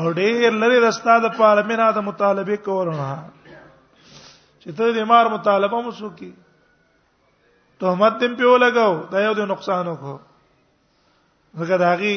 او 0.00 0.10
ډیر 0.20 0.52
لره 0.64 0.78
رستا 0.88 1.18
د 1.28 1.34
پار 1.42 1.62
مینا 1.70 1.90
د 2.00 2.10
مطالبه 2.10 2.56
کولونه 2.68 3.08
چې 4.60 4.70
ته 4.76 4.92
دې 4.94 5.04
مار 5.14 5.26
مطالبه 5.38 5.82
مو 5.86 5.90
سوکي 6.02 6.32
تهمت 7.80 8.14
دې 8.20 8.36
په 8.38 8.58
لګاو 8.64 8.94
دا 9.16 9.20
یو 9.30 9.34
د 9.42 9.50
نقصان 9.54 9.86
وکړو 9.92 10.20
زګه 11.58 11.76
داغي 11.82 12.14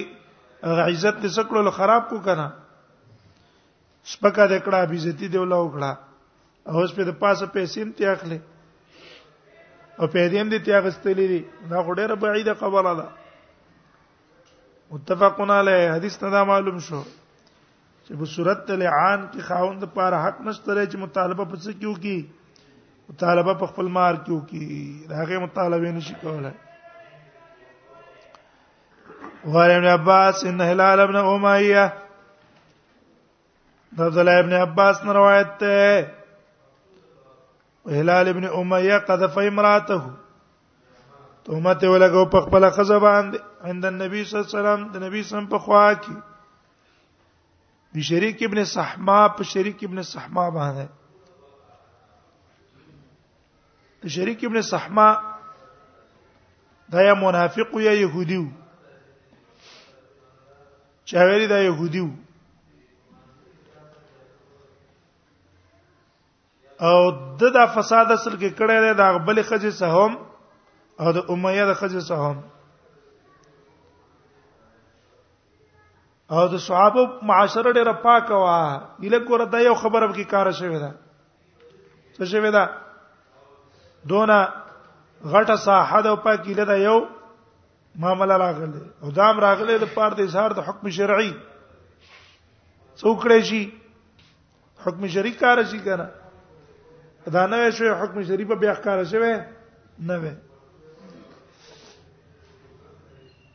عزت 0.64 1.16
دې 1.24 1.30
سکلو 1.38 1.62
له 1.68 1.72
خراب 1.76 2.10
کو 2.10 2.20
کنه 2.28 2.48
سپکا 4.12 4.46
د 4.48 4.54
کړه 4.66 4.80
بیزتی 4.92 5.28
دی 5.32 5.38
ولا 5.42 5.58
وکړه 5.62 5.92
او 6.70 6.76
اوس 6.80 6.92
په 6.98 7.04
د 7.10 7.20
پاسه 7.22 7.46
پیسې 7.56 7.78
هم 7.82 7.92
تیاخلې 8.00 8.40
او 10.00 10.08
په 10.14 10.28
دې 10.32 10.38
هم 10.42 10.48
دې 10.54 10.60
تیاغستلې 10.68 11.26
دي 11.32 11.42
دا 11.72 11.78
غډېره 11.88 12.16
بعیده 12.24 12.54
خبره 12.62 12.94
ده 13.02 13.08
متفقون 14.92 15.50
علی 15.60 15.78
حدیث 15.96 16.16
نه 16.24 16.44
معلوم 16.52 16.80
شو 16.88 17.02
چې 18.06 18.12
په 18.20 18.26
صورت 18.36 18.70
لعان 18.84 19.22
کې 19.32 19.42
خاوند 19.50 19.84
پر 19.96 20.12
حق 20.24 20.38
نشته 20.48 20.86
چې 20.92 20.98
مطالبه 21.06 21.44
پڅ 21.54 21.64
کیو 21.84 21.94
کی 22.08 22.18
مطالبه 23.10 23.54
په 23.64 23.66
خپل 23.72 23.88
مار 24.00 24.14
کیو 24.28 24.40
کی 24.52 24.62
راغه 25.16 25.40
مطالبه 25.48 25.92
نشي 25.98 26.14
کولای 26.24 26.54
وقال 29.46 29.72
ابن 29.72 29.86
عباس 29.86 30.44
ان 30.46 30.62
هلال 30.62 31.00
ابن 31.00 31.16
اميه 31.16 31.94
عبد 34.00 34.18
الله 34.18 34.40
ابن 34.40 34.54
عباس 34.54 35.02
نے 35.06 35.12
روایت 35.18 35.64
ہے 35.64 36.16
هلال 38.00 38.28
ابن 38.32 38.46
اميه 38.62 38.98
قذف 39.10 39.38
امراته 39.44 40.02
تهمت 41.46 41.86
ولګو 41.94 42.24
په 42.36 42.40
خپل 42.48 42.64
خزه 42.80 42.98
باندې 43.06 43.38
عند 43.64 43.86
النبي 43.92 44.20
صلى 44.26 44.40
الله 44.40 44.50
عليه 44.50 44.60
وسلم 44.60 44.82
د 44.96 44.98
نبی 45.06 45.20
سم 45.30 45.46
په 45.54 45.58
خوا 45.68 45.86
کې 45.92 46.16
بشریک 47.98 48.40
ابن 48.50 48.60
صحما 48.74 49.20
په 49.38 49.44
شریک 49.54 49.80
ابن 49.92 50.00
صحما 50.14 50.46
باندې 50.60 50.88
شریک 54.20 54.40
ابن 54.52 54.60
صحما 54.74 55.08
دا 56.94 57.00
یا 57.08 57.14
منافق 57.24 57.70
یا 57.88 57.94
يهودي 58.00 58.38
و 58.38 58.46
چې 61.10 61.18
ویلي 61.30 61.48
دا 61.54 61.58
يهودي 61.62 62.00
وو 62.06 62.22
او 66.90 67.00
د 67.44 67.54
دا 67.58 67.66
فساد 67.76 68.06
اصل 68.16 68.34
کې 68.38 68.50
کړه 68.50 68.80
ده 68.86 68.92
د 69.02 69.04
غبل 69.18 69.42
خځه 69.50 69.70
سهم 69.80 70.14
او 71.00 71.12
د 71.18 71.20
امیه 71.36 71.66
د 71.72 71.74
خځه 71.82 72.00
سهم 72.10 72.38
او 76.38 76.44
د 76.54 76.56
صحابه 76.66 77.02
معاشره 77.32 77.70
ډیره 77.72 77.94
پاکه 78.06 78.34
وه 78.44 78.56
اله 79.04 79.20
کور 79.30 79.42
دا 79.56 79.60
یو 79.62 79.76
خبره 79.84 80.08
کې 80.14 80.24
کار 80.36 80.48
شوې 80.62 80.80
ده 80.86 80.92
څه 82.16 82.24
شوې 82.36 82.52
ده 82.60 82.66
دونه 84.14 84.36
غټه 85.24 85.56
صاحب 85.68 86.06
او 86.14 86.18
پاکه 86.28 86.64
ده 86.74 86.78
یو 86.84 87.00
معاملې 88.00 88.34
راغله 88.42 88.82
او 89.04 89.12
دام 89.18 89.36
راغله 89.46 89.74
د 89.84 89.86
پاره 89.98 90.16
د 90.20 90.22
اظهار 90.28 90.50
د 90.56 90.60
حکم 90.70 90.86
شرعي 91.00 91.32
څوک 93.04 93.20
لري 93.32 93.42
شي 93.50 93.64
حکم 94.88 95.04
شرعي 95.14 95.32
کار 95.44 95.58
شي 95.74 95.80
کنه 95.86 96.08
دا 97.36 97.44
نه 97.54 97.60
شوی 97.78 97.90
حکم 98.02 98.18
شرعي 98.32 98.46
په 98.50 98.56
بیا 98.64 98.74
کار 98.88 99.00
شوی 99.14 99.34
نه 100.10 100.18
وي 100.26 100.34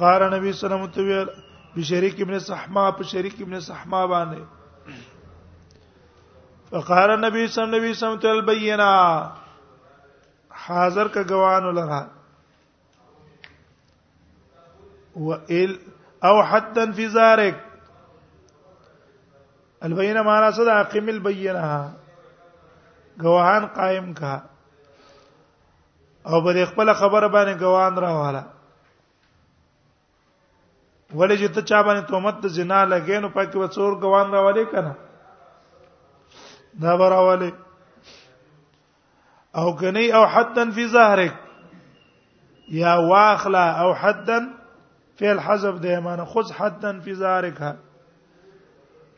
قال 0.00 0.22
نبی 0.34 0.52
صلی 0.52 0.66
الله 0.66 0.76
علیه 0.76 0.76
وسلم 0.76 0.86
تویل 0.94 1.28
بشریک 1.76 2.20
ابن 2.22 2.38
صحما 2.48 2.88
په 2.90 3.04
شریک 3.12 3.34
ابن 3.46 3.60
صحما 3.68 4.02
باندې 4.14 5.00
فقال 6.70 7.10
النبي 7.10 7.46
صلى 7.46 7.64
الله 7.64 7.78
عليه 7.78 7.90
وسلم 7.90 8.18
تل 8.26 8.44
بینا 8.52 8.90
حاضر 10.66 11.08
کا 11.14 11.22
گواهان 11.30 11.74
لرا 11.74 12.04
و 15.26 15.32
ال 15.34 15.76
او 16.24 16.40
حدا 16.50 16.92
في 16.96 17.06
ذلك 17.16 17.71
البینه 19.86 20.22
معنا 20.22 20.50
څه 20.56 20.60
ده 20.70 20.80
اقیم 20.80 21.08
البینه 21.12 21.62
گواهان 23.22 23.64
قائم 23.78 24.06
کا 24.20 24.34
او 26.26 26.36
بل 26.44 26.56
خپل 26.72 26.88
خبر 27.00 27.22
باندې 27.36 27.60
گواهان 27.64 27.94
راواله 28.04 28.42
ولې 31.14 31.36
چې 31.40 31.48
ته 31.54 31.62
چا 31.72 31.78
باندې 31.88 32.02
تهمت 32.08 32.40
د 32.42 32.46
زنا 32.58 32.80
لګې 32.84 33.18
نو 33.26 33.30
پکې 33.34 33.56
و 33.58 33.66
څور 33.76 33.90
گواهان 34.06 34.28
راولې 34.38 34.64
کنه 34.76 34.94
دا 36.86 36.92
براولې 37.04 37.50
او 39.60 39.68
کني 39.84 40.06
او 40.18 40.24
حدن 40.34 40.68
فی 40.76 40.84
ظهرک 40.98 41.32
یا 42.82 42.92
واخلا 43.10 43.66
او 43.84 43.90
حدن 44.02 44.44
فعل 45.20 45.38
حذف 45.48 45.74
ده 45.80 46.00
معنی 46.06 46.24
خذ 46.34 46.46
حدن 46.60 46.96
فی 47.08 47.12
ظهرک 47.18 47.60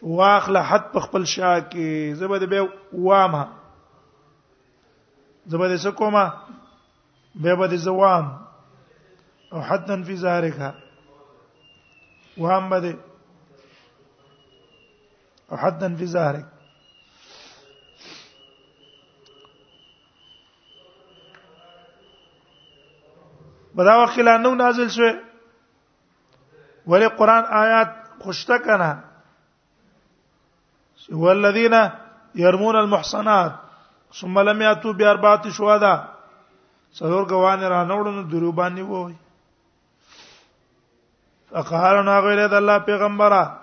واخله 0.04 0.60
حد 0.68 0.90
په 0.92 1.00
خپل 1.00 1.24
شا 1.32 1.50
کې 1.72 2.14
زبد 2.22 2.42
به 2.48 2.68
وامه 2.92 3.44
زبد 5.52 5.76
سکوما 5.84 6.24
به 7.46 7.54
به 7.60 7.76
زوام 7.76 8.26
او 9.52 9.60
حدا 9.60 9.96
فی 10.06 10.16
ظهرها 10.16 10.74
وهم 12.38 12.70
بده 12.70 12.98
او 15.50 15.56
حدا 15.56 15.88
فی 15.96 16.06
ظهرك 16.06 16.44
بدا 23.76 23.96
وخت 24.02 24.18
لا 24.18 24.36
نو 24.36 24.54
نازل 24.54 24.88
شوه 24.88 25.18
ولی 26.86 27.08
قران 27.08 27.44
آیات 27.44 27.90
خوشته 28.18 28.58
کنه 28.58 29.04
والذین 31.12 31.74
يرمون 32.34 32.76
المحصنات 32.76 33.52
ثم 34.20 34.38
لم 34.38 34.62
ياتوا 34.62 34.92
باربعه 34.92 35.50
شهداء 35.50 35.98
څلور 36.98 37.22
غوان 37.32 37.60
را 37.62 37.84
نوړو 37.84 38.22
درو 38.30 38.52
باندې 38.52 38.82
وای 38.88 39.14
اقهارنا 41.52 42.20
غیر 42.20 42.48
د 42.48 42.54
الله 42.54 42.78
پیغمبره 42.78 43.60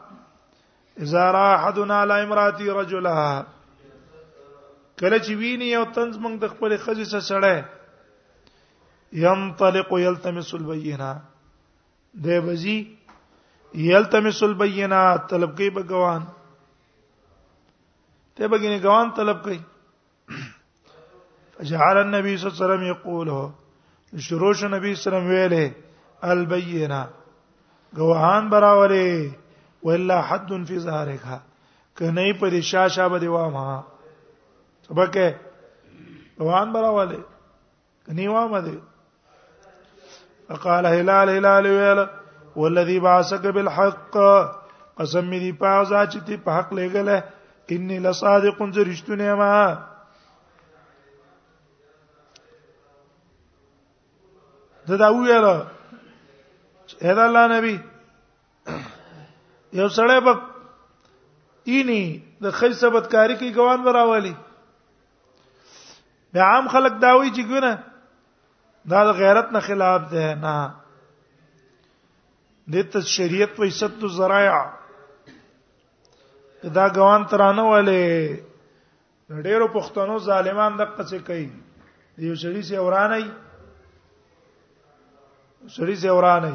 اذا 1.05 1.31
را 1.31 1.45
احدنا 1.55 2.01
على 2.01 2.24
امراته 2.24 2.74
رجلها 2.81 3.45
کله 5.00 5.17
چې 5.19 5.31
ویني 5.43 5.71
یو 5.71 5.83
تنز 5.93 6.17
موږ 6.17 6.36
د 6.41 6.45
خپل 6.53 6.77
خزي 6.77 7.05
سره 7.05 7.19
سره 7.29 7.63
ينطلق 9.24 9.88
يلتمس 10.03 10.53
البينه 10.53 11.12
دی 12.13 12.39
بزي 12.50 12.77
يلتمس 13.88 14.43
البينه 14.43 15.17
طلب 15.33 15.57
کوي 15.57 15.69
بګوان 15.69 16.21
ته 18.35 18.43
بګینه 18.51 18.77
ګوان 18.85 19.07
طلب 19.15 19.39
کوي 19.43 19.59
فجعل 21.55 21.97
النبي 22.01 22.35
صلى 22.38 22.50
الله 22.50 22.57
عليه 22.57 22.65
وسلم 22.65 22.85
يقوله 22.93 23.51
شروع 24.27 24.53
شو 24.59 24.67
نبی 24.67 24.93
صلی 24.95 25.15
الله 25.15 25.27
علیه 25.27 25.27
وسلم 25.27 25.27
ویله 25.31 25.75
البینه 26.33 27.00
گواهان 27.97 28.47
براوله 28.50 29.31
ولا 29.89 30.19
حد 30.29 30.50
فی 30.69 30.79
ظهرها 30.85 31.38
کنه 31.97 32.33
په 32.39 32.50
دې 32.51 32.61
شاشه 32.69 33.07
به 33.15 33.19
دیوا 33.25 33.50
ما 33.57 33.65
سبکه 34.88 35.27
روان 36.45 36.73
براواله 36.77 37.19
کني 38.07 38.27
وا 38.35 38.45
ما 38.53 38.59
دي 38.69 38.77
فقال 40.47 40.85
هلال 40.93 41.29
هلال 41.35 41.65
ویل 41.75 42.00
والذي 42.55 42.97
بعثك 43.07 43.45
بالحق 43.59 44.13
قسم 44.97 45.29
دې 45.41 45.51
پازا 45.63 46.01
چې 46.05 46.19
تی 46.31 46.38
په 46.47 46.51
حق 46.59 46.73
لګله 46.79 47.23
انی 47.75 47.97
لصادق 48.05 48.57
زرشتونه 48.75 49.33
ما 49.41 49.51
دا 54.87 55.09
ویل 55.19 55.45
اے 57.05 57.13
دا 57.19 57.25
الله 57.27 57.43
نبی 57.55 57.77
یو 59.79 59.87
سړی 59.97 60.19
په 60.25 60.33
اینی 61.75 62.01
د 62.45 62.57
خی 62.59 62.71
ثبت 62.81 63.05
کاری 63.11 63.35
کې 63.35 63.55
ګوان 63.59 63.83
براولي 63.87 64.33
به 66.33 66.41
عام 66.49 66.67
خلک 66.75 66.93
داوي 67.05 67.29
چې 67.35 67.43
ګونه 67.53 67.83
دا 68.95 68.99
د 69.11 69.21
غیرت 69.21 69.47
نه 69.57 69.63
خلاف 69.69 70.01
ده 70.17 70.35
نه 70.43 70.75
د 72.96 73.00
شریعت 73.15 73.51
په 73.57 73.63
عزت 73.74 74.05
ذرایع 74.19 74.59
دا 76.69 76.85
غوان 76.95 77.24
ترانه 77.25 77.63
ولې 77.63 78.41
ډېرو 79.43 79.67
پښتنو 79.74 80.17
ظالمان 80.25 80.75
د 80.77 80.81
قصې 80.97 81.19
کوي 81.27 81.47
یو 82.25 82.35
شری 82.41 82.61
سي 82.61 82.77
ورانه 82.77 83.17
شری 85.74 85.95
سي 86.01 86.09
ورانه 86.09 86.51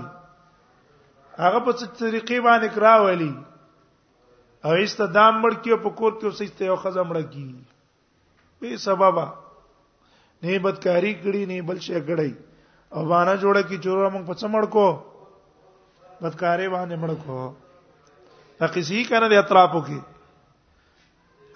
هغه 1.39 1.59
په 1.65 1.73
څه 1.79 1.87
طریقې 1.99 2.41
باندې 2.41 2.69
کرا 2.75 2.95
ولي 3.05 3.35
او 4.65 4.73
استدام 4.85 5.35
مړ 5.43 5.53
کې 5.65 5.75
په 5.83 5.91
کور 5.99 6.13
کې 6.19 6.25
اوسې 6.27 6.47
ته 6.59 6.65
یو 6.65 6.77
خزه 6.83 7.03
مړ 7.09 7.19
کی 7.33 7.49
به 8.61 8.77
سببا 8.87 9.27
نه 10.43 10.59
بدکاری 10.65 11.13
کړی 11.23 11.43
نه 11.51 11.63
بل 11.69 11.79
شي 11.81 11.95
کړی 12.09 12.33
او 12.95 13.01
باندې 13.11 13.35
جوړه 13.43 13.63
کی 13.69 13.77
چورم 13.85 14.15
په 14.25 14.33
څه 14.41 14.47
مړ 14.55 14.65
کو 14.75 14.89
بدکاری 16.23 16.69
باندې 16.75 16.97
مړ 17.03 17.13
کو 17.27 17.39
اقصی 18.65 19.03
کنه 19.05 19.29
د 19.29 19.35
اطرافو 19.43 19.81
کې 19.87 19.99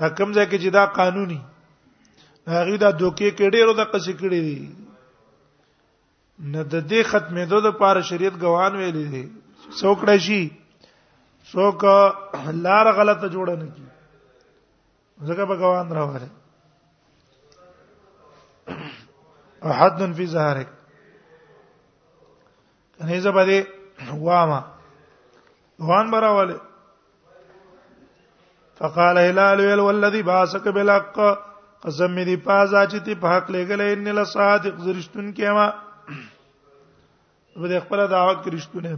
حکم 0.04 0.32
ځکه 0.32 0.58
چې 0.62 0.68
دا 0.78 0.84
قانوني 0.98 1.40
هغه 2.48 2.76
دا 2.76 2.90
دوکې 2.90 3.30
کې 3.30 3.50
ډیرو 3.50 3.74
د 3.78 3.92
قصې 3.92 4.12
کړې 4.12 4.40
دي 4.40 4.70
نه 6.54 6.62
د 6.72 6.88
دې 6.90 7.00
ختمېدو 7.10 7.60
د 7.66 7.78
پاره 7.80 8.02
شریعت 8.10 8.34
ګوان 8.44 8.76
ویلې 8.76 9.06
دي 9.12 9.32
څوک 9.80 9.98
راشي 10.04 10.52
څوک 11.50 11.84
لار 12.66 12.86
غلطه 13.00 13.28
جوړ 13.28 13.46
نه 13.56 13.72
کی 13.74 13.84
ځکه 15.26 15.46
په 15.46 15.56
ګوان 15.56 15.92
راوړل 15.92 16.28
او 19.62 19.72
حد 19.76 19.98
فی 20.18 20.26
ظهرک 20.32 20.68
کنه 22.98 23.20
زبده 23.20 23.66
وامه 24.26 24.60
وان 25.88 26.10
براواله 26.12 26.60
فقال 28.80 29.18
هلال 29.18 29.58
ويل 29.60 29.80
والذي 29.80 30.22
باسك 30.32 30.68
بالحق 30.74 31.16
قسم 31.82 32.10
می 32.14 32.24
دی 32.24 32.36
پازا 32.48 32.84
چې 32.90 32.98
تی 33.04 33.14
په 33.22 33.26
حق 33.34 33.46
لګلې 33.50 33.92
ان 33.94 34.08
له 34.18 34.24
صادق 34.30 34.74
زرشتون 34.84 35.26
کېما 35.40 35.66
به 37.60 37.68
د 37.72 37.74
خپل 37.84 38.00
دعوت 38.14 38.38
کرشتونه 38.46 38.92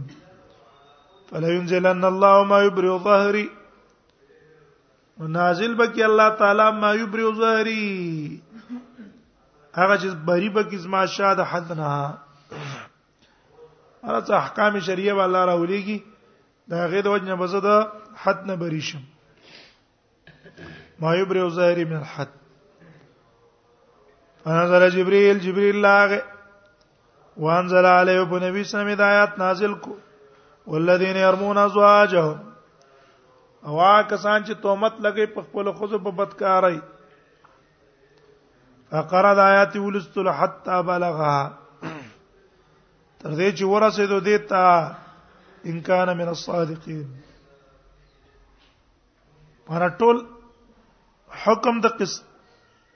فلا 1.31 1.49
ينزلن 1.55 2.03
الله 2.11 2.35
ما 2.53 2.59
يبرئ 2.67 2.91
ظهري 3.09 3.47
نازل 5.35 5.71
بکی 5.83 6.03
الله 6.03 6.29
تعالی 6.43 6.67
ما 6.79 6.89
یبرئ 7.01 7.27
ظهری 7.43 7.83
هغه 9.75 9.97
چې 9.97 10.07
بری 10.31 10.49
بکی 10.59 10.77
زما 10.89 11.01
شاد 11.17 11.39
حدنا 11.53 11.91
هغه 11.91 14.21
څه 14.27 14.31
احکام 14.43 14.73
شریعه 14.89 15.23
الله 15.25 15.45
راولېږي 15.45 15.99
دا 16.67 16.89
غې 16.89 17.01
د 17.07 17.09
وجنه 17.17 17.35
بزده 17.43 17.77
حد 18.25 18.39
نه 18.51 18.55
بری 18.61 18.81
شم 18.91 19.03
ما 21.01 21.13
یبرئ 21.15 21.39
الظاهر 21.41 21.85
من 21.85 21.95
الحد 21.97 22.31
انزل 24.47 24.89
جبريل 24.95 25.39
جبريل 25.39 25.81
لاغه 25.81 26.21
وانزل 27.37 27.85
عليه 27.85 28.21
ابو 28.21 28.37
نبي 28.39 28.63
سم 28.71 28.87
آیات 28.87 29.37
نازل 29.39 29.73
کو 29.85 29.95
والذین 30.73 31.15
يرمون 31.17 31.57
ازواجهم 31.57 32.49
او 33.65 33.79
کسان 34.09 34.43
چې 34.45 34.53
تهمت 34.63 34.93
لګي 35.05 35.25
په 35.33 35.41
خپل 35.47 35.71
خوځو 35.73 35.99
په 36.03 36.11
بدکارای 36.19 36.79
فقرد 38.91 39.37
آیات 39.45 39.75
ولستل 39.85 40.27
حتا 40.29 40.81
بلغها 40.81 41.49
تر 43.19 43.35
دې 43.35 43.49
چې 43.51 43.63
ورسېدو 43.63 44.19
دې 44.19 44.37
ته 44.53 44.95
ان 45.73 45.81
کان 45.89 46.17
من 46.17 46.27
الصادقین 46.35 47.03
پر 49.67 49.87
ټول 49.99 50.23
حکم 51.41 51.75
د 51.85 51.87
قص 51.99 52.13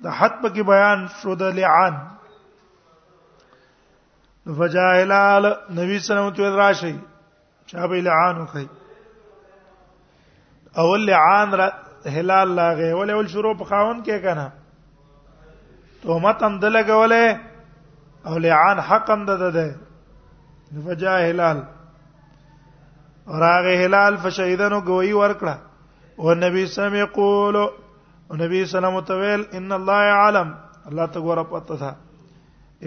د 0.03 0.05
حد 0.19 0.33
په 0.41 0.47
کې 0.53 0.61
بیان 0.71 0.99
شو 1.21 1.33
د 1.41 1.53
لعان 1.59 1.93
فجاهلال 4.59 5.43
نبی 5.77 5.97
صلی 6.05 6.13
الله 6.13 6.29
علیه 6.29 6.41
وسلم 6.41 6.59
راشي 6.65 6.93
چا 7.71 7.87
به 7.93 8.01
لعان 8.09 8.35
وکي 8.41 8.65
اول 10.81 11.01
لعان 11.11 11.49
را 11.61 11.69
هلال 12.17 12.47
لاغه 12.59 12.89
ولې 12.99 13.13
ول 13.19 13.27
شروع 13.33 13.53
په 13.63 13.71
خاون 13.71 14.03
کې 14.03 14.17
کنه 14.25 14.51
تهمت 16.03 16.43
هم 16.47 16.59
دلګه 16.59 16.93
ولې 17.01 17.25
او 18.27 18.37
لعان 18.45 18.79
حق 18.91 19.09
هم 19.15 19.25
ده 19.31 19.49
ده 19.51 19.75
فجاء 20.85 21.17
هلال 21.29 21.65
راغه 23.43 23.85
هلال 23.85 24.17
فشهیدنو 24.23 24.81
گوئی 24.91 25.11
ورکړه 25.13 25.55
او 26.19 26.33
نبی 26.45 26.65
سم 26.75 26.95
یقول 26.95 27.59
نبی 28.35 28.63
سلام 28.69 28.95
تویل 29.07 29.43
ان 29.57 29.67
الله 29.71 30.13
عالم 30.21 30.49
الله 30.89 31.05
ته 31.15 31.19
ګوره 31.19 31.43
پته 31.51 31.75
ده 31.79 31.91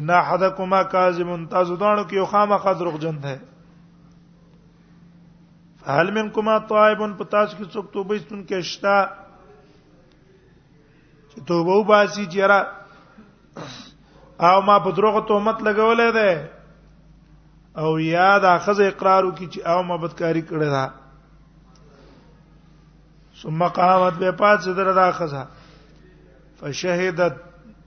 ان 0.03 0.11
احدکما 0.17 0.81
کاذب 0.95 1.31
تاسو 1.51 1.77
دانو 1.77 2.03
کې 2.03 2.15
یو 2.17 2.25
خامخا 2.33 2.73
دروغجن 2.81 3.17
ده 3.23 3.33
فهل 5.85 6.09
منکما 6.19 6.57
طائب 6.73 6.99
پتاس 7.19 7.49
کې 7.55 7.65
څوک 7.73 7.87
توبه 7.95 8.13
استون 8.17 8.41
کې 8.45 8.55
شتا 8.73 8.99
چې 11.31 11.41
توبه 11.53 11.73
وباسي 11.81 12.25
چیرې 12.27 12.61
او 14.49 14.57
ما 14.71 14.77
په 14.87 14.91
دروغه 15.01 15.21
تهمت 15.31 15.59
لګولې 15.71 16.09
ده 16.21 16.33
او 17.83 17.91
یا 18.13 18.33
دا 18.45 18.53
خزه 18.67 18.85
اقرار 18.93 19.23
وکي 19.25 19.47
چې 19.47 19.59
او 19.75 19.81
ما 19.83 19.95
بدکاری 19.97 20.43
کړې 20.51 20.69
ده 20.77 20.85
ثم 23.43 23.63
قامت 23.69 24.13
به 24.19 24.33
پات 24.33 24.61
صدر 24.61 24.85
دردا 24.85 25.13
خزا 25.13 25.47
فشهدت 26.63 27.33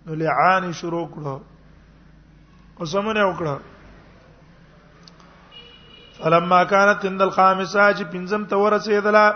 لعان 0.08 0.74
شروع 0.74 1.10
کړو 1.14 1.42
قسمونه 2.82 3.24
وکړه 3.26 3.58
فلما 6.20 6.64
كانت 6.64 7.06
عند 7.06 7.22
الخامسه 7.22 7.94
چې 7.94 8.04
پنځم 8.14 8.46
ته 8.50 8.56
ورسېدله 8.56 9.34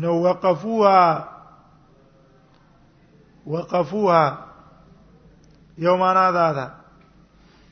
نو 0.00 0.14
وقفوها 0.16 1.28
وقفوها 3.46 4.38
يوم 5.78 6.02
انا 6.02 6.30
دادا 6.32 6.70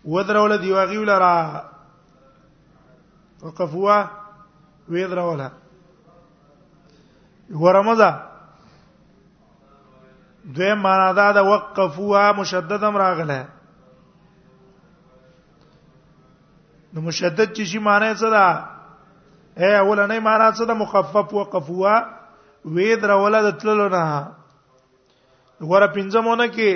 ودرول 0.05 0.59
دیواغی 0.59 0.96
ولرا 0.96 1.62
وقفوها 3.42 4.19
وې 4.90 5.07
دروله 5.14 5.48
ورمزه 7.62 8.11
دوی 10.57 10.72
معنا 10.83 11.09
دا 11.18 11.26
د 11.38 11.40
وقفوا 11.53 12.24
مشددم 12.38 12.94
راغله 13.03 13.40
نو 16.94 17.00
مشدد 17.09 17.48
چې 17.57 17.62
شي 17.72 17.79
معنی 17.88 18.12
څه 18.20 18.29
ده 18.37 18.46
اے 19.61 19.70
اولنې 19.79 20.18
معنا 20.29 20.48
څه 20.57 20.62
ده 20.72 20.76
مخفف 20.83 21.29
وقفوا 21.38 21.96
وې 22.64 23.00
دروله 23.07 23.38
د 23.48 23.50
تللو 23.64 23.88
نه 23.96 24.05
ور 25.61 25.87
پنځمونه 25.87 26.46
کې 26.59 26.72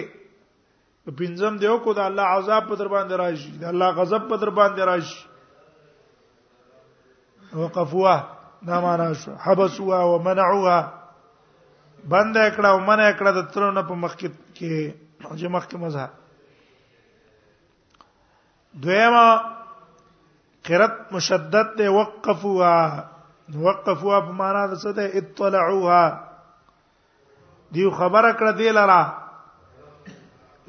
پنځم 1.19 1.57
دیو 1.61 1.77
کو 1.85 1.91
د 2.01 2.03
الله 2.09 2.27
عذاب 2.39 2.63
په 2.73 2.77
در 2.81 2.89
باندې 2.97 3.15
راشي 3.25 3.53
د 3.65 3.67
الله 3.75 3.89
غضب 4.01 4.23
په 4.35 4.39
در 4.43 4.51
باندې 4.59 4.83
راشي 4.91 5.21
وقفوه 7.55 8.17
دا 8.63 8.81
معنا 8.81 9.13
شو 9.21 9.31
حبسوا 9.45 9.99
ومنعوها 10.03 10.81
بند 12.13 12.37
کړه 12.55 12.67
او 12.75 12.79
منع 12.91 13.11
کړه 13.19 13.31
د 13.39 13.51
ترونه 13.55 13.83
په 13.89 13.95
مخ 14.03 14.13
کې 14.21 14.29
چې 15.37 15.47
مخ 15.57 15.65
کې 15.71 15.77
مزه 15.83 16.05
دویمه 18.83 19.29
قرت 20.69 20.95
مشدد 21.17 21.69
ته 21.79 21.89
وقفوها 21.89 22.79
وقفوها 23.67 24.19
په 24.27 24.33
معنا 24.41 24.63
د 24.73 24.81
څه 24.83 24.91
ده 24.97 25.05
اطلعوها 25.21 26.03
دیو 27.75 27.91
خبره 28.01 28.31
کړه 28.41 28.53
دی 28.61 28.71
لرا 28.81 29.03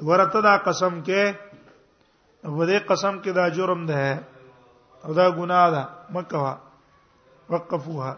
ورته 0.08 0.40
دا 0.50 0.56
قسم 0.68 0.94
کې 1.08 1.24
ودې 2.46 2.78
قسم 2.92 3.16
کې 3.24 3.32
دا 3.40 3.50
جرم 3.50 3.86
ده 3.86 4.24
او 5.06 5.14
دا 5.14 5.28
ګناه 5.38 5.68
ده 5.76 5.84
مکه 6.16 6.56
وقفوها 7.50 8.16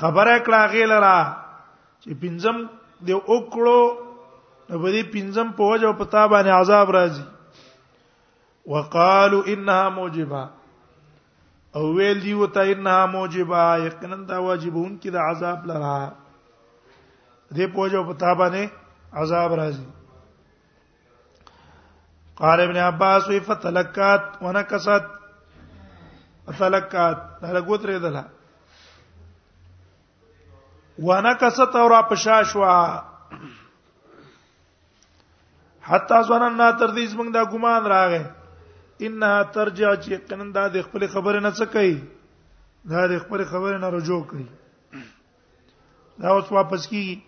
خبره 0.00 0.36
کړه 0.46 0.60
غیلرا 0.72 1.18
چې 2.04 2.10
پنځم 2.22 2.56
دی 3.08 3.14
وکړو 3.28 3.82
نو 4.68 4.74
به 4.82 5.02
پنځم 5.12 5.48
په 5.58 5.62
وجه 5.72 5.90
په 6.00 6.04
تا 6.14 6.22
باندې 6.32 6.50
عذاب 6.60 6.88
راځي 6.96 7.24
وقالو 8.72 9.38
انها 9.52 9.84
موجبه 9.98 10.42
او 11.76 11.82
ویل 11.96 12.18
دی 12.24 12.34
وته 12.42 12.62
انها 12.74 13.00
موجبه 13.14 13.62
یقینا 13.86 14.16
دا 14.32 14.38
واجبون 14.48 14.92
کې 15.02 15.10
د 15.12 15.16
عذاب 15.28 15.58
لرا 15.70 15.96
دې 17.54 17.66
په 17.74 17.78
وجه 17.84 18.00
په 18.10 18.14
تا 18.24 18.32
باندې 18.42 18.62
عذاب 19.22 19.50
راځي 19.62 19.86
قال 22.42 22.58
ابن 22.60 22.76
عباس 22.88 23.22
وفتلکات 23.30 24.22
ونکست 24.42 25.04
فلکات 26.58 27.18
هغه 27.44 27.60
ګوتره 27.60 27.98
دلا 28.04 28.22
وانا 31.08 31.32
کست 31.42 31.76
اورا 31.82 32.00
پشاشوا 32.10 32.76
حتا 35.90 36.18
ځوانان 36.28 36.54
نا 36.56 36.70
تر 36.80 36.90
دې 36.96 37.04
زمنګ 37.12 37.30
دا 37.36 37.42
ګمان 37.52 37.86
راغې 37.86 38.24
انها 39.06 39.42
ترجع 39.56 39.94
چې 39.94 40.16
قنندا 40.32 40.66
د 40.74 40.82
خپل 40.88 41.06
خبره 41.14 41.40
نه 41.46 41.50
څه 41.50 41.64
کوي 41.76 41.96
دا 42.92 43.06
د 43.14 43.18
خپل 43.24 43.44
خبره 43.54 43.78
نه 43.78 43.88
رجوع 43.96 44.20
کوي 44.32 44.46
دا 46.18 46.28
اوس 46.36 46.52
واپس 46.58 46.86
کیږي 46.88 47.18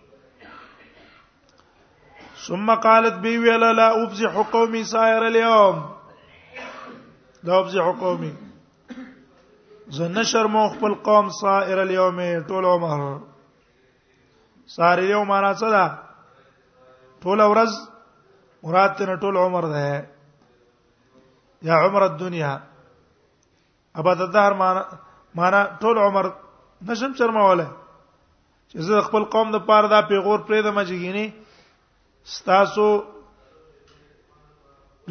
ثم 2.45 2.73
قالت 2.85 3.13
بي 3.25 3.37
ولا 3.43 3.71
لا 3.81 3.89
افزح 4.03 4.41
قومي 4.55 4.83
سائر 4.93 5.27
اليوم 5.27 5.83
لا 7.49 7.59
افزح 7.59 7.91
قومي 7.99 8.33
زه 9.95 10.05
نشر 10.07 10.45
مو 10.53 10.63
خپل 10.69 10.93
قوم 11.07 11.25
صائر 11.41 11.77
اليوم 11.81 12.17
ټول 12.47 12.63
عمر 12.65 12.89
صائر 14.75 14.97
اليوم 14.99 15.27
معنا 15.27 15.51
څه 15.59 15.69
ده 15.75 15.83
ټول 17.25 17.39
ورځ 17.53 17.71
مراد 18.63 18.91
ته 18.97 19.03
ټول 19.25 19.35
عمر 19.37 19.63
ده 19.73 19.79
یا 21.67 21.75
عمر 21.85 22.01
الدنيا 22.05 22.53
ابد 24.01 24.17
الدهر 24.21 24.53
معنا 24.61 24.83
معنا 25.35 25.59
ټول 25.81 25.97
عمر 26.05 26.25
نشم 26.89 27.11
شرموله 27.19 27.67
چې 28.71 28.77
زه 28.89 28.95
خپل 29.11 29.23
قوم 29.35 29.47
د 29.51 29.57
پاره 29.69 29.87
دا 29.95 29.99
پیغور 30.01 30.39
پرې 30.39 30.59
د 30.63 30.67
مجګینی 30.79 31.27
ستاسو 32.39 32.87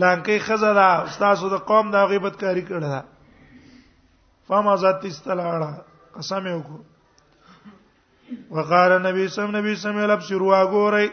لانکې 0.01 0.39
خزه 0.49 0.71
دا 0.81 0.91
ستاسو 1.15 1.45
د 1.49 1.57
قوم 1.71 1.85
دا 1.97 2.03
غیبت 2.13 2.35
کاری 2.45 2.63
کړه 2.69 2.91
فما 4.49 4.75
ذات 4.83 5.05
استلاړه 5.05 5.71
قسم 6.17 6.47
یو 6.47 6.61
کو 6.69 6.79
وقال 8.57 8.93
نبی 9.07 9.27
سم 9.35 9.57
نبی 9.57 9.75
سم 9.83 9.97
لب 10.13 10.21
شروع 10.29 10.55
غوري 10.75 11.09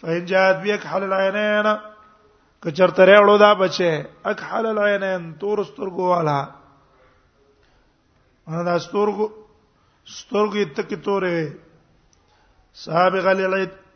فین 0.00 0.24
جات 0.32 0.56
بیک 0.62 0.82
حل 0.92 1.02
العینین 1.12 1.66
کچرته 2.62 3.02
رېړو 3.10 3.36
دا 3.44 3.50
بچې 3.60 3.90
اک 4.30 4.38
حل 4.50 4.66
العینین 4.72 5.22
تور 5.40 5.58
سترګو 5.70 6.04
والا 6.12 6.38
انا 8.48 8.62
دا 8.68 8.76
سترګو 8.86 9.26
سترګې 10.18 10.64
تکې 10.76 10.96
تورې 11.04 11.38
سابق 12.84 13.26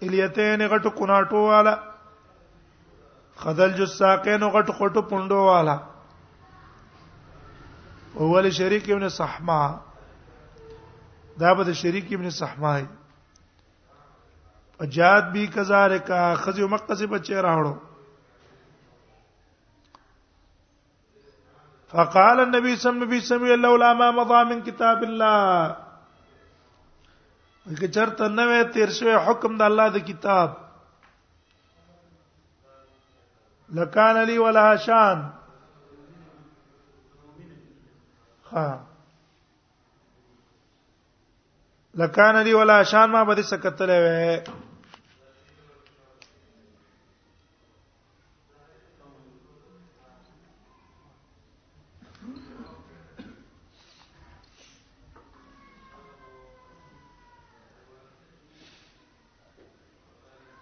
الیتین 0.03 0.61
غټو 0.73 0.91
کناټو 0.99 1.39
والا 1.53 1.75
خدل 3.45 3.71
جو 3.79 3.87
ساقین 3.95 4.43
غټو 4.57 4.73
خټو 4.79 5.03
پوندو 5.11 5.39
والا 5.51 5.77
هو 8.17 8.41
له 8.41 8.51
شریک 8.59 8.89
ابن 8.91 9.09
صحما 9.17 9.63
دا 11.41 11.53
به 11.59 11.65
د 11.71 11.77
شریک 11.81 12.13
ابن 12.19 12.31
صحما 12.37 12.77
اجاد 14.87 15.31
بی 15.35 15.47
کذالک 15.55 16.11
خزی 16.45 16.67
مقصد 16.77 17.03
بچی 17.13 17.35
راوړو 17.35 17.75
فقال 21.93 22.41
النبي 22.41 22.73
صلى 22.77 22.91
الله 22.91 23.07
عليه 23.07 23.19
وسلم 23.19 23.63
لولا 23.63 23.93
ما 23.95 24.11
مضى 24.11 24.45
من 24.55 24.63
كتاب 24.63 25.03
الله 25.03 25.77
که 27.79 27.89
چرته 27.89 28.29
نوې 28.29 28.73
تیر 28.75 28.91
شوی 28.99 29.15
حکم 29.27 29.57
د 29.57 29.63
الله 29.71 29.89
د 29.97 30.05
کتاب 30.13 30.55
لکان 33.79 34.17
علی 34.17 34.39
ولا 34.39 34.77
شان 34.85 35.27
ها 38.53 38.81
لکان 41.95 42.45
دی 42.45 42.53
ولا 42.55 42.83
شان 42.83 43.11
ما 43.11 43.25
بده 43.25 43.43
سکتلې 43.43 43.99
وې 44.01 44.59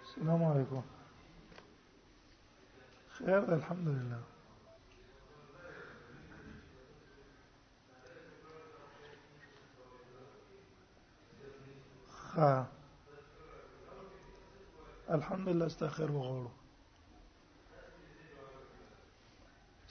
السلام 0.07 0.41
عليكم 0.43 0.83
خير 3.17 3.53
الحمد 3.55 3.87
لله 3.87 4.19
ها 12.37 12.65
لله 15.31 15.65
استغفر 15.65 16.11
وغوړو 16.11 16.51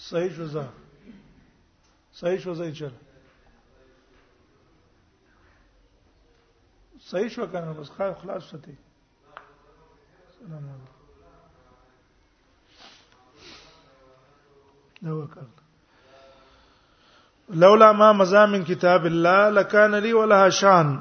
صحیح 0.08 0.28
شو 0.36 0.44
زه 0.44 0.68
صحیح 2.18 2.46
وزا 2.48 2.68
زه 2.80 2.90
صحیح 7.08 7.28
شو 7.36 7.46
کنه 7.54 7.72
بس 7.80 7.90
خا 7.96 8.12
خلاص 8.22 8.44
شته 8.48 8.74
سلام 10.36 10.64
الله 10.76 10.94
دا 15.02 15.12
وکړه 15.12 15.50
لولا 17.64 17.92
ما 17.92 18.12
مزامن 18.22 18.64
كتاب 18.64 19.06
الله 19.12 19.50
لكان 19.60 19.94
لي 19.94 20.12
ولها 20.14 20.48
شان 20.62 20.96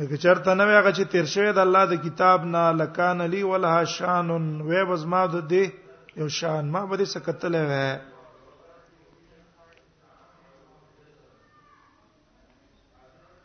اګه 0.00 0.16
چرته 0.22 0.52
نه 0.58 0.64
هغه 0.78 0.92
چې 0.96 1.04
تیر 1.12 1.24
شوی 1.34 1.50
د 1.52 1.58
الله 1.66 1.84
د 1.92 2.00
کتاب 2.06 2.40
نه 2.54 2.60
لکان 2.80 3.16
علی 3.28 3.42
ولها 3.50 3.84
شان 3.96 4.26
و 4.30 4.70
بزما 4.88 5.22
د 5.34 5.42
دې 5.50 5.64
یو 6.20 6.28
شان 6.38 6.64
ما 6.72 6.80
به 6.88 6.96
دې 7.00 7.06
سکتلې 7.14 7.62
و 7.70 7.72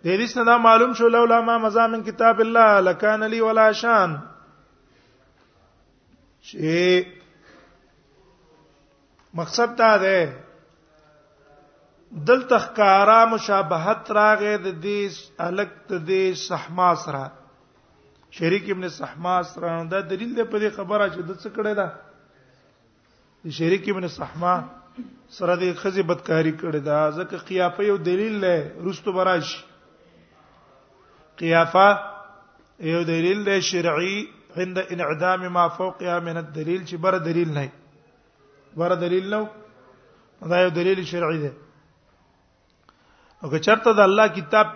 د 0.04 0.06
دې 0.20 0.28
څنګه 0.34 0.56
معلوم 0.68 0.92
شو 0.98 1.08
لولا 1.16 1.40
ما 1.48 1.56
مزامن 1.68 2.02
کتاب 2.10 2.38
الله 2.46 2.70
لکان 2.88 3.20
علی 3.28 3.40
ولا 3.48 3.70
شان 3.82 4.10
چې 6.42 7.04
مقصد 9.40 9.70
دا 9.80 9.94
ده 10.04 10.20
دل 12.12 12.42
تخکارا 12.52 13.20
مشابهت 13.34 14.12
راغې 14.18 14.56
د 14.66 14.76
دې 14.84 15.00
الګ 15.48 15.72
د 15.90 15.94
دې 16.10 16.22
صحما 16.48 16.94
سره 17.04 17.24
شریک 18.38 18.70
ابن 18.76 18.88
صحما 19.00 19.36
سره 19.52 19.74
دا 19.94 20.00
دلیل 20.12 20.36
دی 20.38 20.44
په 20.52 20.58
دې 20.62 20.70
خبره 20.78 21.08
چې 21.14 21.22
د 21.32 21.40
څه 21.42 21.50
کړه 21.56 21.74
دا 21.80 21.88
شریک 23.60 23.90
ابن 23.96 24.08
صحما 24.16 24.56
سره 25.40 25.54
د 25.64 25.76
خزي 25.82 26.04
بدکاری 26.14 26.54
کړه 26.60 26.80
دا 26.90 27.02
ځکه 27.18 27.38
قیافه 27.52 27.84
یو 27.90 27.98
دلیل 28.08 28.36
لري 28.46 28.88
رستو 28.88 29.12
براش 29.20 29.48
قیافه 31.44 31.86
یو 32.94 33.04
دلیل 33.14 33.40
دی 33.48 33.62
شرعي 33.74 34.18
عند 34.62 34.78
انعدام 34.94 35.42
ما 35.60 35.66
فوقها 35.78 36.20
من 36.32 36.38
الدليل 36.38 36.82
چې 36.90 36.96
بر 37.06 37.18
دلیل 37.30 37.50
نه 37.58 37.72
بر 38.82 38.96
دلیل 39.08 39.30
نو 39.38 39.46
دا 40.50 40.62
یو 40.66 40.70
دلیل 40.82 41.06
شرعي 41.16 41.40
دی 41.48 41.52
اګه 43.46 43.60
چرته 43.66 43.94
د 43.94 44.00
الله 44.10 44.28
کتاب 44.38 44.68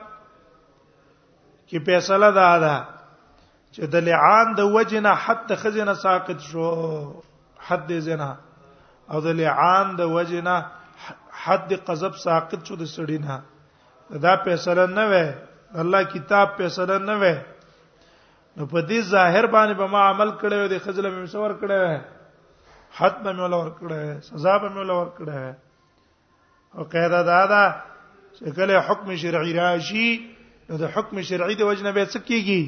کې 1.67 1.80
فیصله 1.86 2.30
ده 2.38 2.50
دا 2.65 2.76
چې 3.74 3.82
د 3.93 4.06
لعان 4.08 4.47
د 4.60 4.69
وجنه 4.76 5.12
حد 5.24 5.47
خزنه 5.62 5.93
ساقط 6.04 6.39
شو 6.50 6.67
حد 7.67 7.89
زنا 8.08 8.32
او 9.12 9.21
د 9.26 9.38
لعان 9.41 9.95
د 10.02 10.13
وجنه 10.17 10.56
حد 11.43 11.69
قذب 11.89 12.13
ساقط 12.26 12.62
شو 12.69 12.76
د 12.82 12.89
سړی 12.95 13.19
نه 13.26 13.36
دا 14.26 14.36
فیصله 14.45 14.86
نه 14.97 15.06
وې 15.12 15.28
الله 15.84 16.02
کتاب 16.15 16.47
فیصله 16.62 16.97
نه 17.10 17.15
وې 17.21 17.38
نو 18.58 18.65
په 18.65 18.80
دې 18.82 19.00
ظاهر 19.15 19.45
باندې 19.56 19.74
به 19.82 19.88
ما 19.88 20.02
عمل 20.13 20.30
کړو 20.41 20.67
د 20.74 20.84
خزل 20.88 21.06
مې 21.13 21.21
مسور 21.24 21.52
کړو 21.62 21.80
حد 23.00 23.15
به 23.24 23.32
مې 23.34 23.43
ولا 23.43 23.58
ور 23.60 23.71
کړو 23.80 24.21
سزا 24.32 24.58
به 24.58 24.69
مې 24.74 24.78
ولا 24.80 24.93
ور 24.93 25.10
کړو 25.17 25.54
او 26.78 26.84
قاعده 26.91 27.21
دا 27.30 27.39
ده 27.54 27.63
چې 28.38 28.52
کله 28.58 28.76
حکم 28.88 29.10
شرعي 29.24 29.54
راشي 29.62 30.10
نو 30.70 30.78
د 30.84 30.94
حکم 30.96 31.15
شرعي 31.30 31.56
د 31.62 31.63
وجنه 31.70 31.91
به 31.98 32.04
څه 32.12 32.20
کیږي 32.30 32.62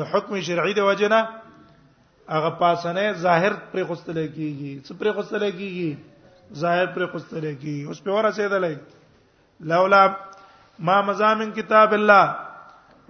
د 0.00 0.10
حکم 0.12 0.32
شرعي 0.48 0.74
د 0.78 0.88
وجنه 0.90 1.18
هغه 2.36 2.50
پاسنه 2.62 3.04
ظاهر 3.24 3.52
پر 3.72 3.78
خوستل 3.90 4.18
کیږي 4.36 4.72
څه 4.86 4.92
پر 5.02 5.12
خوستل 5.18 5.44
کیږي 5.50 5.90
ظاهر 6.64 6.86
پر 6.96 7.02
خوستل 7.12 7.44
کیږي 7.60 7.84
اوس 7.92 8.00
په 8.06 8.10
ورا 8.18 8.30
سیدلای 8.40 8.76
لولا 9.72 10.02
ما 10.90 10.96
مزامن 11.10 11.50
کتاب 11.60 11.94
الله 11.94 12.24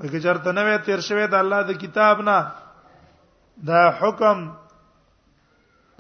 وګ 0.01 0.15
چرته 0.25 0.51
نوې 0.59 0.77
تیر 0.91 1.01
شوه 1.11 1.27
د 1.27 1.35
الله 1.45 1.63
د 1.71 1.83
کتاب 1.85 2.21
نه 2.29 2.39
دا 3.71 3.83
حکم 4.01 4.49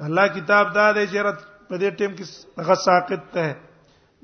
الله 0.08 0.26
کتاب 0.40 0.72
دا 0.74 0.86
دی 0.98 1.06
چې 1.12 1.18
رات 1.24 1.38
په 1.68 1.76
دې 1.82 1.90
ټیم 2.00 2.12
کې 2.18 2.26
هغه 2.64 2.74
ساقط 2.88 3.24
ته 3.36 3.46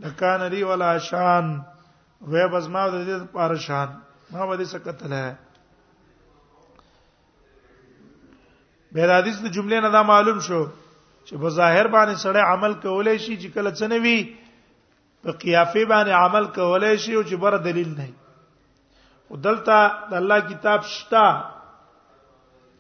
لکان 0.00 0.40
لی 0.52 0.62
ولا 0.62 0.96
شان 1.10 1.60
وې 2.28 2.46
بزما 2.52 2.86
د 2.88 2.94
دې 3.06 3.26
پر 3.32 3.56
شان 3.66 3.88
ما 4.32 4.44
باندې 4.46 4.64
څه 4.72 4.78
قتل 4.84 5.12
ہے 5.12 5.34
به 8.92 9.16
حدیث 9.18 9.36
د 9.40 9.46
جملې 9.56 9.80
نه 9.84 9.88
دا 9.96 10.02
معلوم 10.12 10.38
شو 10.48 10.60
چې 11.24 11.40
په 11.42 11.48
ظاهر 11.58 11.86
باندې 11.94 12.14
سړی 12.14 12.40
عمل 12.52 12.74
کولای 12.84 13.18
شي 13.18 13.36
چې 13.36 13.48
کله 13.54 13.70
څه 13.72 13.86
نوي 13.86 14.36
په 15.22 15.30
قیافه 15.42 15.84
باندې 15.84 16.12
عمل 16.12 16.44
کولای 16.58 16.94
شي 16.98 17.14
او 17.14 17.22
چې 17.22 17.34
بر 17.44 17.56
دلیل 17.56 17.90
نه 17.98 18.08
او 19.30 19.36
دلته 19.36 19.76
د 20.10 20.14
الله 20.20 20.40
کتاب 20.52 20.82
شتا 20.94 21.26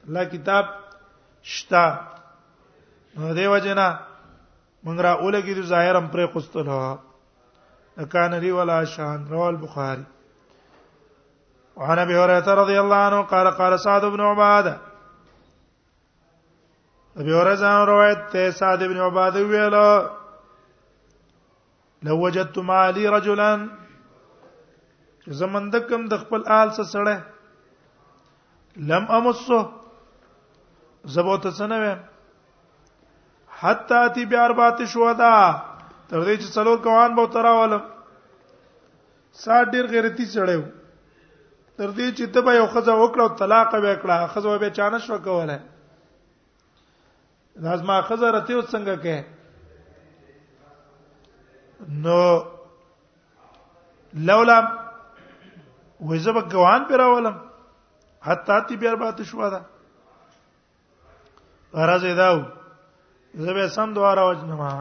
الله 0.06 0.24
کتاب 0.36 0.64
شتا 1.56 1.86
نو 3.20 3.34
دیو 3.34 3.56
جنا 3.64 3.88
مونږ 4.84 4.98
را 5.06 5.12
اولګي 5.22 5.54
ظاهرم 5.70 6.06
پر 6.12 6.20
قستله 6.34 6.80
کان 8.12 8.32
دی 8.42 8.50
ولا 8.58 8.78
شان 8.94 9.18
رواه 9.30 9.48
البخاري 9.52 10.04
وعن 11.76 11.98
ابي 12.04 12.14
هريره 12.22 12.52
رضي 12.62 12.76
الله 12.82 13.00
عنه 13.08 13.20
قال 13.32 13.48
قال 13.60 13.78
سعد 13.80 14.04
بن 14.12 14.20
عباده 14.20 14.74
ابي 17.20 17.32
هريره 17.38 17.84
روایت 17.90 18.18
ته 18.32 18.42
سعد 18.60 18.78
بن 18.90 18.96
عباده 19.06 19.40
ویلو 19.42 19.92
لو 22.02 22.14
وجدت 22.24 22.58
مالي 22.58 23.06
رجلا 23.16 23.50
زمندکم 25.40 26.06
د 26.08 26.14
خپل 26.22 26.40
آل 26.60 26.68
سره 26.76 26.86
سړی 26.94 27.18
لم 28.76 29.04
امسه 29.18 29.60
زبوت 31.14 31.44
سنوم 31.58 31.98
حتا 33.62 33.98
تی 34.14 34.22
بیا 34.30 34.42
اربات 34.44 34.78
شهدا 34.92 35.32
تر 36.10 36.20
دې 36.26 36.36
چې 36.36 36.54
څلور 36.54 36.78
کوان 36.86 37.10
به 37.16 37.24
تراولم 37.34 37.82
سات 39.42 39.66
ډیر 39.74 39.84
غیرتی 39.92 40.24
چړیو 40.34 40.62
تر 41.76 41.90
دې 41.98 42.08
چې 42.16 42.26
ته 42.36 42.40
به 42.48 42.54
یو 42.56 42.64
خزه 42.72 42.94
وکړو 43.02 43.28
طلاق 43.42 43.68
به 43.84 43.92
کړه 44.02 44.30
خزه 44.32 44.54
به 44.62 44.70
چانه 44.78 44.98
شو 45.06 45.18
کوله 45.26 45.58
لازم 47.66 47.92
خزه 48.08 48.28
رته 48.38 48.62
څنګه 48.72 48.94
کې 49.04 49.18
نو 52.06 52.18
لولا 54.30 54.58
وځب 56.10 56.36
ګوان 56.56 56.82
پیراولم 56.90 57.36
حتی 58.30 58.58
تی 58.72 58.76
بیا 58.82 58.90
اربات 58.94 59.22
شهدا 59.30 59.60
راځي 61.72 62.14
داو 62.22 62.42
زبه 63.40 63.66
سم 63.76 63.94
دواره 63.94 64.22
وجنما 64.28 64.72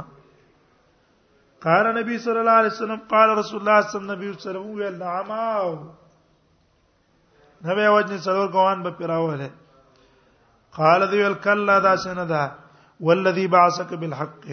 قال 1.63 1.85
نبی 1.99 2.17
صلی 2.23 2.39
الله 2.43 2.57
علیه 2.61 2.71
وسلم 2.73 3.01
قال 3.13 3.29
رسول 3.39 3.59
الله 3.61 3.81
صلی 3.87 3.99
الله 3.99 4.13
علیه 4.17 4.31
وسلم 4.31 4.65
ویل 4.69 4.95
نعم 5.03 5.31
او 5.63 5.71
نبی 7.67 7.85
وجنی 7.97 8.17
څلور 8.25 8.47
ګوان 8.55 8.83
به 8.83 8.89
پیراوله 8.99 9.49
قال 10.77 11.01
ذي 11.11 11.23
الكلا 11.27 11.79
دا 11.79 11.95
سندا 11.95 12.43
والذي 12.99 13.47
بعثك 13.47 13.93
بالحق 13.93 14.43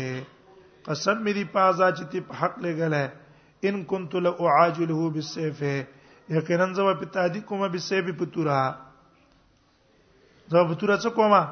قسم 0.87 1.17
می 1.25 1.33
دی 1.37 1.45
پازا 1.55 1.89
چې 1.97 2.03
تی 2.11 2.21
په 2.21 2.35
حق 2.41 2.59
لګل 2.59 2.95
ان 3.69 3.85
كنت 3.85 4.15
لاعاجله 4.15 5.11
بالسيف 5.15 5.63
یقینا 6.37 6.73
زما 6.73 6.93
په 7.01 7.07
تادی 7.15 7.41
کومه 7.41 7.69
بالسيف 7.69 8.05
په 8.19 8.25
تورا 8.35 8.61
زما 10.49 10.63
په 10.69 10.75
تورا 10.75 10.97
څه 10.99 11.11
کومه 11.19 11.43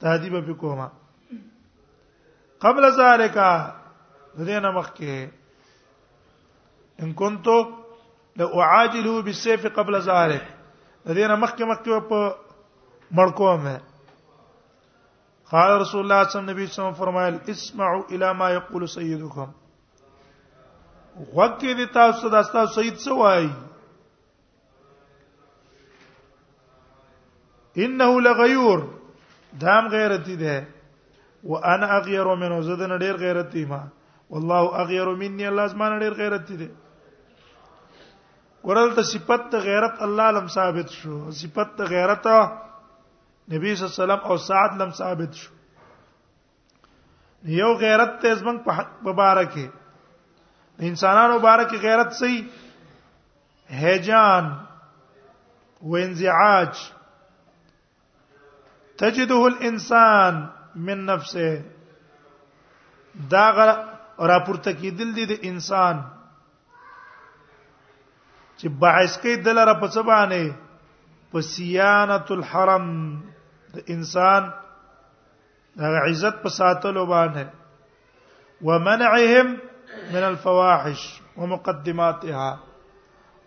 تادی 0.00 0.30
به 0.30 0.40
په 0.40 0.54
کومه 0.54 0.88
قبل 2.64 2.84
ذالک 2.96 3.34
دینه 4.36 4.70
مخکې 4.74 5.30
ان 7.06 7.14
كنت 7.22 7.46
لو 8.42 8.48
اعاجله 8.60 9.16
بالسيف 9.26 9.64
قبل 9.80 9.98
ذلك 10.06 10.56
دینه 11.10 11.36
مخکې 11.36 11.64
مخکې 11.72 12.08
په 12.12 12.20
مړکو 13.18 13.50
مې 13.64 13.76
قال 15.52 15.70
رسول 15.80 16.00
الله 16.02 16.28
صلی 16.30 16.32
الله 16.40 16.52
علیه 16.54 16.70
وسلم 16.72 16.92
فرمایل 17.00 17.34
اسمعوا 17.54 18.02
الى 18.12 18.34
ما 18.42 18.48
يقول 18.54 18.82
سيدكم 18.96 19.48
وقتی 21.34 21.74
دې 21.74 21.92
تاسو 21.98 22.22
د 22.36 22.38
تاسو 22.54 22.76
سید 22.82 22.96
څه 23.02 23.12
وایي 23.18 23.52
انه 27.86 28.10
لغیور 28.28 28.78
دام 29.66 29.84
غیرتی 29.96 30.36
ده 30.36 30.56
وانا 31.44 31.86
اغیر 31.96 32.28
منه 32.42 32.60
زه 32.66 32.74
د 32.80 32.88
نړیر 32.92 33.16
غیرت 33.22 33.52
دی 33.52 33.64
ما 33.72 33.80
والله 34.30 34.80
اغیر 34.84 35.08
مني 35.22 35.46
الله 35.48 35.66
زما 35.72 35.88
نړیر 35.94 36.14
غیرت 36.20 36.48
دی 36.60 36.68
ورل 38.68 38.94
ته 38.98 39.02
صفت 39.10 39.50
د 39.54 39.60
غیرت 39.66 40.00
الله 40.06 40.30
لم 40.38 40.46
ثابت 40.54 40.88
شو 41.00 41.18
صفت 41.42 41.74
د 41.80 41.92
غیرت 41.94 42.26
نبی 42.36 43.74
صلی 43.74 43.86
الله 43.86 43.92
علیه 43.92 44.04
وسلم 44.04 44.24
او 44.28 44.36
سعد 44.46 44.78
لم 44.82 44.90
ثابت 45.00 45.34
شو 45.42 45.50
یو 47.56 47.72
غیرت 47.84 48.18
ته 48.22 48.34
زمنګ 48.42 48.64
په 48.68 48.72
حق 48.78 48.94
مبارکه 49.08 50.88
انسانانو 50.92 51.38
مبارکه 51.38 51.76
غیرت 51.86 52.12
سي 52.22 52.34
هجان 53.84 54.52
وانزعاج 55.92 56.84
تجده 59.00 59.46
الانسان 59.52 60.44
من 60.76 61.04
نفسه 61.06 61.62
دا 63.30 63.50
غره 63.56 64.72
کی 64.80 64.90
دل 64.90 65.14
دي 65.16 65.24
د 65.26 65.32
انسان 65.50 65.96
چې 68.58 68.68
باعث 68.84 69.12
کې 69.22 69.34
دل 69.44 69.58
را 69.66 69.74
په 69.82 69.86
سبانه 69.96 70.42
په 71.32 71.40
سیانه 71.48 72.24
الحرم 72.36 72.86
د 73.74 73.92
انسان 73.96 74.42
د 75.76 75.80
عزت 76.06 76.34
په 76.42 76.48
ساتلو 76.56 77.06
باندې 77.06 77.44
ومنعهم 78.62 79.54
من 80.16 80.22
الفواحش 80.30 81.06
ومقدماتها 81.36 82.50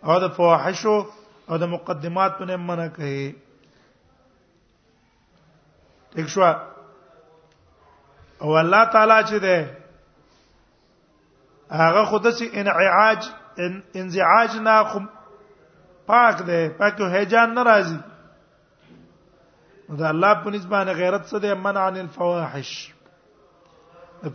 او 0.04 0.18
د 0.24 0.32
فواحش 0.40 0.86
او 1.50 1.56
د 1.60 1.64
مقدمات 1.76 2.32
په 2.38 2.56
منع 2.72 2.88
کوي 2.96 3.32
ٹھیک 6.12 6.28
شو 6.34 6.42
او 8.40 8.56
الله 8.58 8.84
تعالی 8.84 9.14
چې 9.28 9.42
ده 9.42 9.76
هغه 11.70 12.04
خود 12.10 12.30
سي 12.30 12.50
انعاج 12.60 13.28
انزعاج 13.96 14.56
نه 14.56 15.06
پاک 16.08 16.42
ده 16.42 16.68
پاک 16.78 17.00
هیجان 17.00 17.54
ناراضي 17.54 17.98
دا 19.98 20.08
الله 20.08 20.34
په 20.44 20.50
نسبانه 20.50 20.92
غیرت 20.92 21.26
څه 21.26 21.36
ده 21.42 21.54
منع 21.54 21.80
عن 21.80 21.96
الفواحش 21.96 22.92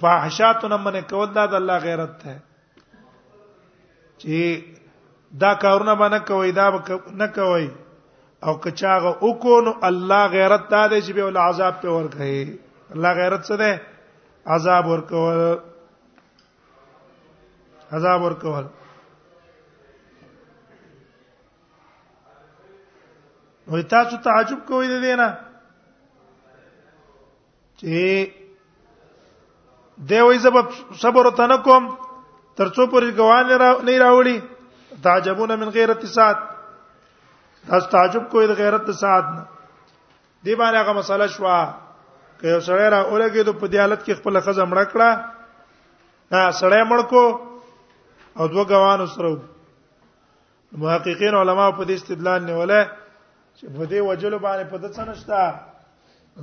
فاحشاتونه 0.02 0.78
منع 0.78 1.02
کول 1.02 1.34
دا 1.34 1.46
د 1.46 1.54
الله 1.54 1.78
غیرت 1.78 2.24
ده 2.26 2.40
چې 4.22 4.62
دا 5.40 5.56
کارونه 5.56 5.96
باندې 5.96 6.28
کوي 6.28 6.52
دا 6.52 6.68
نه 7.16 7.28
کوي 7.28 7.72
او 8.44 8.54
کچاغه 8.60 9.24
وکونو 9.24 9.74
الله 9.90 10.28
غیرت 10.28 10.68
داده 10.70 11.02
چې 11.02 11.12
به 11.16 11.24
ول 11.24 11.38
عذاب 11.38 11.82
په 11.82 11.88
ور 11.90 12.08
کوي 12.18 12.60
الله 12.94 13.14
غیرت 13.22 13.42
څه 13.46 13.58
ده 13.58 13.80
عذاب 14.52 14.88
ورکول 14.88 15.38
عذاب 17.96 18.22
ورکول 18.24 18.64
نو 23.70 23.82
تاسو 23.90 24.18
تعجب 24.24 24.66
کوئ 24.68 24.88
د 24.88 25.02
دې 25.04 25.16
نه 25.18 25.28
چې 27.82 28.26
دوی 30.10 30.38
زب 30.46 30.56
صبر 31.04 31.30
ته 31.38 31.48
نه 31.52 31.58
کوم 31.68 31.88
ترڅو 32.58 32.86
پورې 32.88 33.12
ګوان 33.12 33.48
نه 33.48 33.98
راوړي 34.02 34.42
تعجبون 35.04 35.56
من 35.64 35.70
غیرت 35.78 36.06
سات 36.18 36.38
تاسو 37.72 37.90
تعجب 37.96 38.30
کوئ 38.36 38.46
د 38.48 38.52
غیرت 38.60 38.90
سات 39.04 39.26
نه 39.38 39.44
دی 40.46 40.56
باندې 40.56 40.80
هغه 40.84 40.94
مسله 41.00 41.28
شوه 41.38 41.58
که 42.44 42.60
سړی 42.60 42.88
را 42.92 43.00
اورګي 43.08 43.44
ته 43.48 43.52
په 43.60 43.68
دې 43.68 43.80
حالت 43.80 44.02
کې 44.06 44.14
خپل 44.20 44.36
خزه 44.46 44.64
مړ 44.72 44.80
کړه 44.92 45.10
ها 46.34 46.44
سړی 46.60 46.84
مړ 46.92 47.00
کو 47.12 47.26
او 48.38 48.48
دوه 48.56 48.64
غوان 48.72 49.02
سره 49.12 49.30
محققین 50.78 51.36
علما 51.44 51.70
په 51.78 51.84
دې 51.88 51.94
استدلال 52.00 52.42
نیولای 52.50 52.82
چې 53.58 53.66
په 53.80 53.84
دې 53.90 54.00
وجلو 54.10 54.40
باندې 54.40 54.66
په 54.72 54.78
دڅ 54.84 54.96
نشتا 55.10 55.42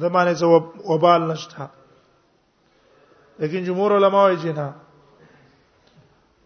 د 0.01 0.17
باندې 0.17 0.35
څه 0.41 0.47
وبال 0.91 1.23
نشتا 1.35 1.65
لیکن 3.45 3.63
جمهور 3.71 3.91
علما 4.01 4.27
یې 4.33 4.37
جنا 4.49 4.69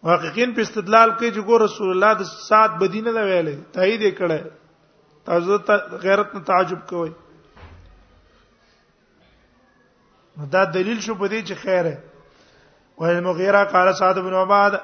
محققین 0.03 0.53
په 0.59 0.67
استدلال 0.67 1.09
کوي 1.17 1.31
چې 1.31 1.41
ګور 1.47 1.59
رسول 1.69 1.89
الله 1.95 2.13
د 2.19 2.23
سات 2.49 2.71
بدینه 2.83 3.11
دا 3.11 3.23
ویلې 3.23 3.55
تایید 3.73 4.01
کړه 4.17 4.41
تاسو 5.29 5.57
غیرت 6.07 6.35
نه 6.35 6.43
تعجب 6.49 6.87
کوئ 6.89 7.11
نو 10.39 10.45
دا 10.53 10.63
دلیل 10.73 10.99
شو 11.01 11.15
په 11.15 11.27
دې 11.27 11.41
چې 11.49 11.55
خیره 11.55 11.97
وایي 13.03 13.19
مغیره 13.27 13.61
قال 13.75 13.91
سعد 13.99 14.17
بن 14.25 14.33
عباد 14.41 14.79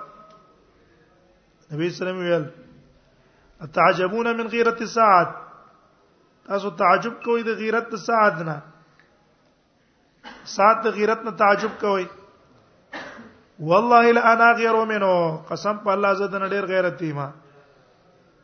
نبی 1.74 1.90
صلی 1.98 2.10
الله 2.10 2.24
علیه 2.24 2.36
وسلم 2.36 3.68
تعجبون 3.78 4.28
من 4.40 4.48
غیرة 4.48 4.86
سعد 4.96 5.36
تاسو 6.50 6.70
تعجب 6.82 7.18
کوئ 7.26 7.42
د 7.48 7.58
غیرت 7.62 7.88
د 7.94 8.00
سعد 8.10 8.38
نه 8.48 8.56
سعد 10.56 10.78
د 10.86 10.96
غیرت 10.98 11.20
نه 11.26 11.32
تعجب 11.42 11.74
کوئ 11.82 12.06
والله 13.72 14.04
الا 14.14 14.22
انا 14.34 14.48
غیر 14.62 14.76
منه 14.92 15.10
قسم 15.50 15.76
په 15.84 15.90
الله 15.96 16.12
زه 16.22 16.28
د 16.36 16.42
نړیر 16.44 16.64
غیرت 16.72 17.00
یم 17.10 17.20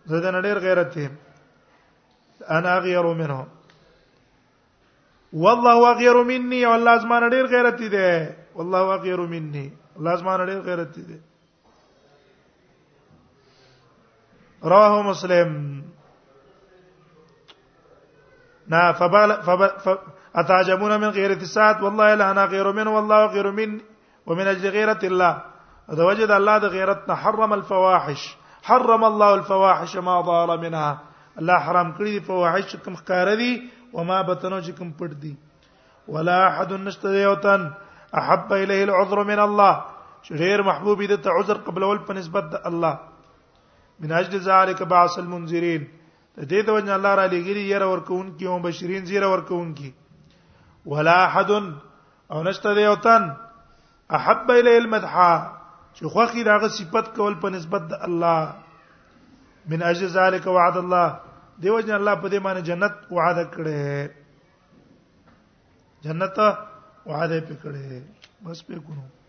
زه 0.10 0.18
د 0.26 0.36
نړیر 0.36 0.58
غیرت 0.66 0.94
یم 1.04 1.14
انا 2.60 2.76
غیر 2.86 3.06
منه 3.24 3.40
والله 5.46 5.78
غیر 6.04 6.18
مني 6.30 6.60
او 6.68 6.74
الله 6.78 6.96
زما 7.08 7.18
نړیر 7.26 7.46
غیرت 7.56 7.78
دی 7.96 8.06
والله 8.60 8.82
غیر 9.08 9.20
مني 9.34 9.66
الله 9.98 10.14
زما 10.22 10.34
نړیر 10.44 10.60
غیرت 10.70 10.94
دی 11.08 11.18
رواه 14.76 14.94
مسلم 15.12 15.50
نا 18.68 18.92
فبال 18.92 19.42
فب 19.44 19.98
اتعجبون 20.36 21.00
من 21.02 21.08
غيرة 21.10 21.34
الساعات 21.34 21.82
والله 21.82 22.14
لا 22.14 22.32
انا 22.32 22.46
غير 22.46 22.72
من 22.72 22.88
والله 22.88 23.26
غير 23.26 23.52
من 23.52 23.82
ومن 24.26 24.48
اجل 24.48 24.70
غيرة 24.70 25.00
الله 25.04 25.42
اذا 25.92 26.04
وجد 26.04 26.32
الله 26.32 26.58
ده 26.58 26.68
غيرتنا 26.68 27.16
حرم 27.16 27.54
الفواحش 27.54 28.38
حرم 28.64 29.04
الله 29.06 29.34
الفواحش 29.34 29.98
ما 29.98 30.22
ظهر 30.22 30.58
منها 30.58 31.00
الله 31.40 31.58
حرام 31.60 31.92
كل 31.92 32.06
دي 32.06 32.20
فواحش 32.22 32.76
کوم 32.76 32.96
دي 33.36 33.70
وما 33.94 34.22
بتنوجكم 34.22 34.92
چې 34.92 35.00
پټ 35.00 35.14
دي 35.22 35.36
ولا 36.08 36.38
احد 36.48 36.74
نشته 36.74 37.10
یوتن 37.10 37.72
احب 38.18 38.54
اليه 38.54 38.84
العذر 38.84 39.24
من 39.24 39.40
الله 39.40 39.84
غير 40.32 40.64
محبوب 40.64 41.04
ده 41.04 41.32
عذر 41.32 41.58
قبل 41.58 42.00
په 42.08 42.12
نسبت 42.14 42.62
الله 42.66 43.00
من 44.00 44.12
اجل 44.12 44.40
ذلك 44.40 44.84
بعث 44.84 45.20
المنذرين 45.20 45.88
دې 46.38 46.62
د 46.68 46.70
وجه 46.76 46.94
الله 46.96 47.16
را 47.16 47.26
لګیری 47.34 47.64
ير 47.72 47.82
ورکون 47.84 48.32
کی 48.38 48.46
او 48.46 48.60
بشرین 48.60 49.06
زیر 49.06 49.24
ورکون 49.24 49.74
کی 49.74 49.92
ولا 50.86 51.24
احد 51.24 51.52
او 52.30 52.44
نشته 52.44 52.74
دی 52.76 52.86
او 52.86 52.96
تن 52.96 53.30
احب 54.18 54.52
الی 54.52 54.76
المدحا 54.78 55.52
چې 55.96 56.04
خوخي 56.12 56.44
داغه 56.44 56.68
صفت 56.68 57.16
کول 57.16 57.34
په 57.42 57.50
نسبت 57.50 57.82
د 57.92 57.94
الله 57.94 58.50
من 59.72 59.84
اجل 59.84 60.08
ذلك 60.08 60.48
وعد 60.48 60.78
الله 60.78 61.20
دی 61.62 61.70
وجه 61.70 61.96
الله 61.96 62.16
په 62.16 62.28
دې 62.30 62.40
معنی 62.44 62.62
جنت 62.62 62.94
وعده 63.12 63.44
کړي 63.56 64.08
جنت 66.04 66.36
وعده 67.06 67.42
پکړي 67.48 68.02
بس 68.44 68.64
په 68.64 68.80
کو 68.88 69.25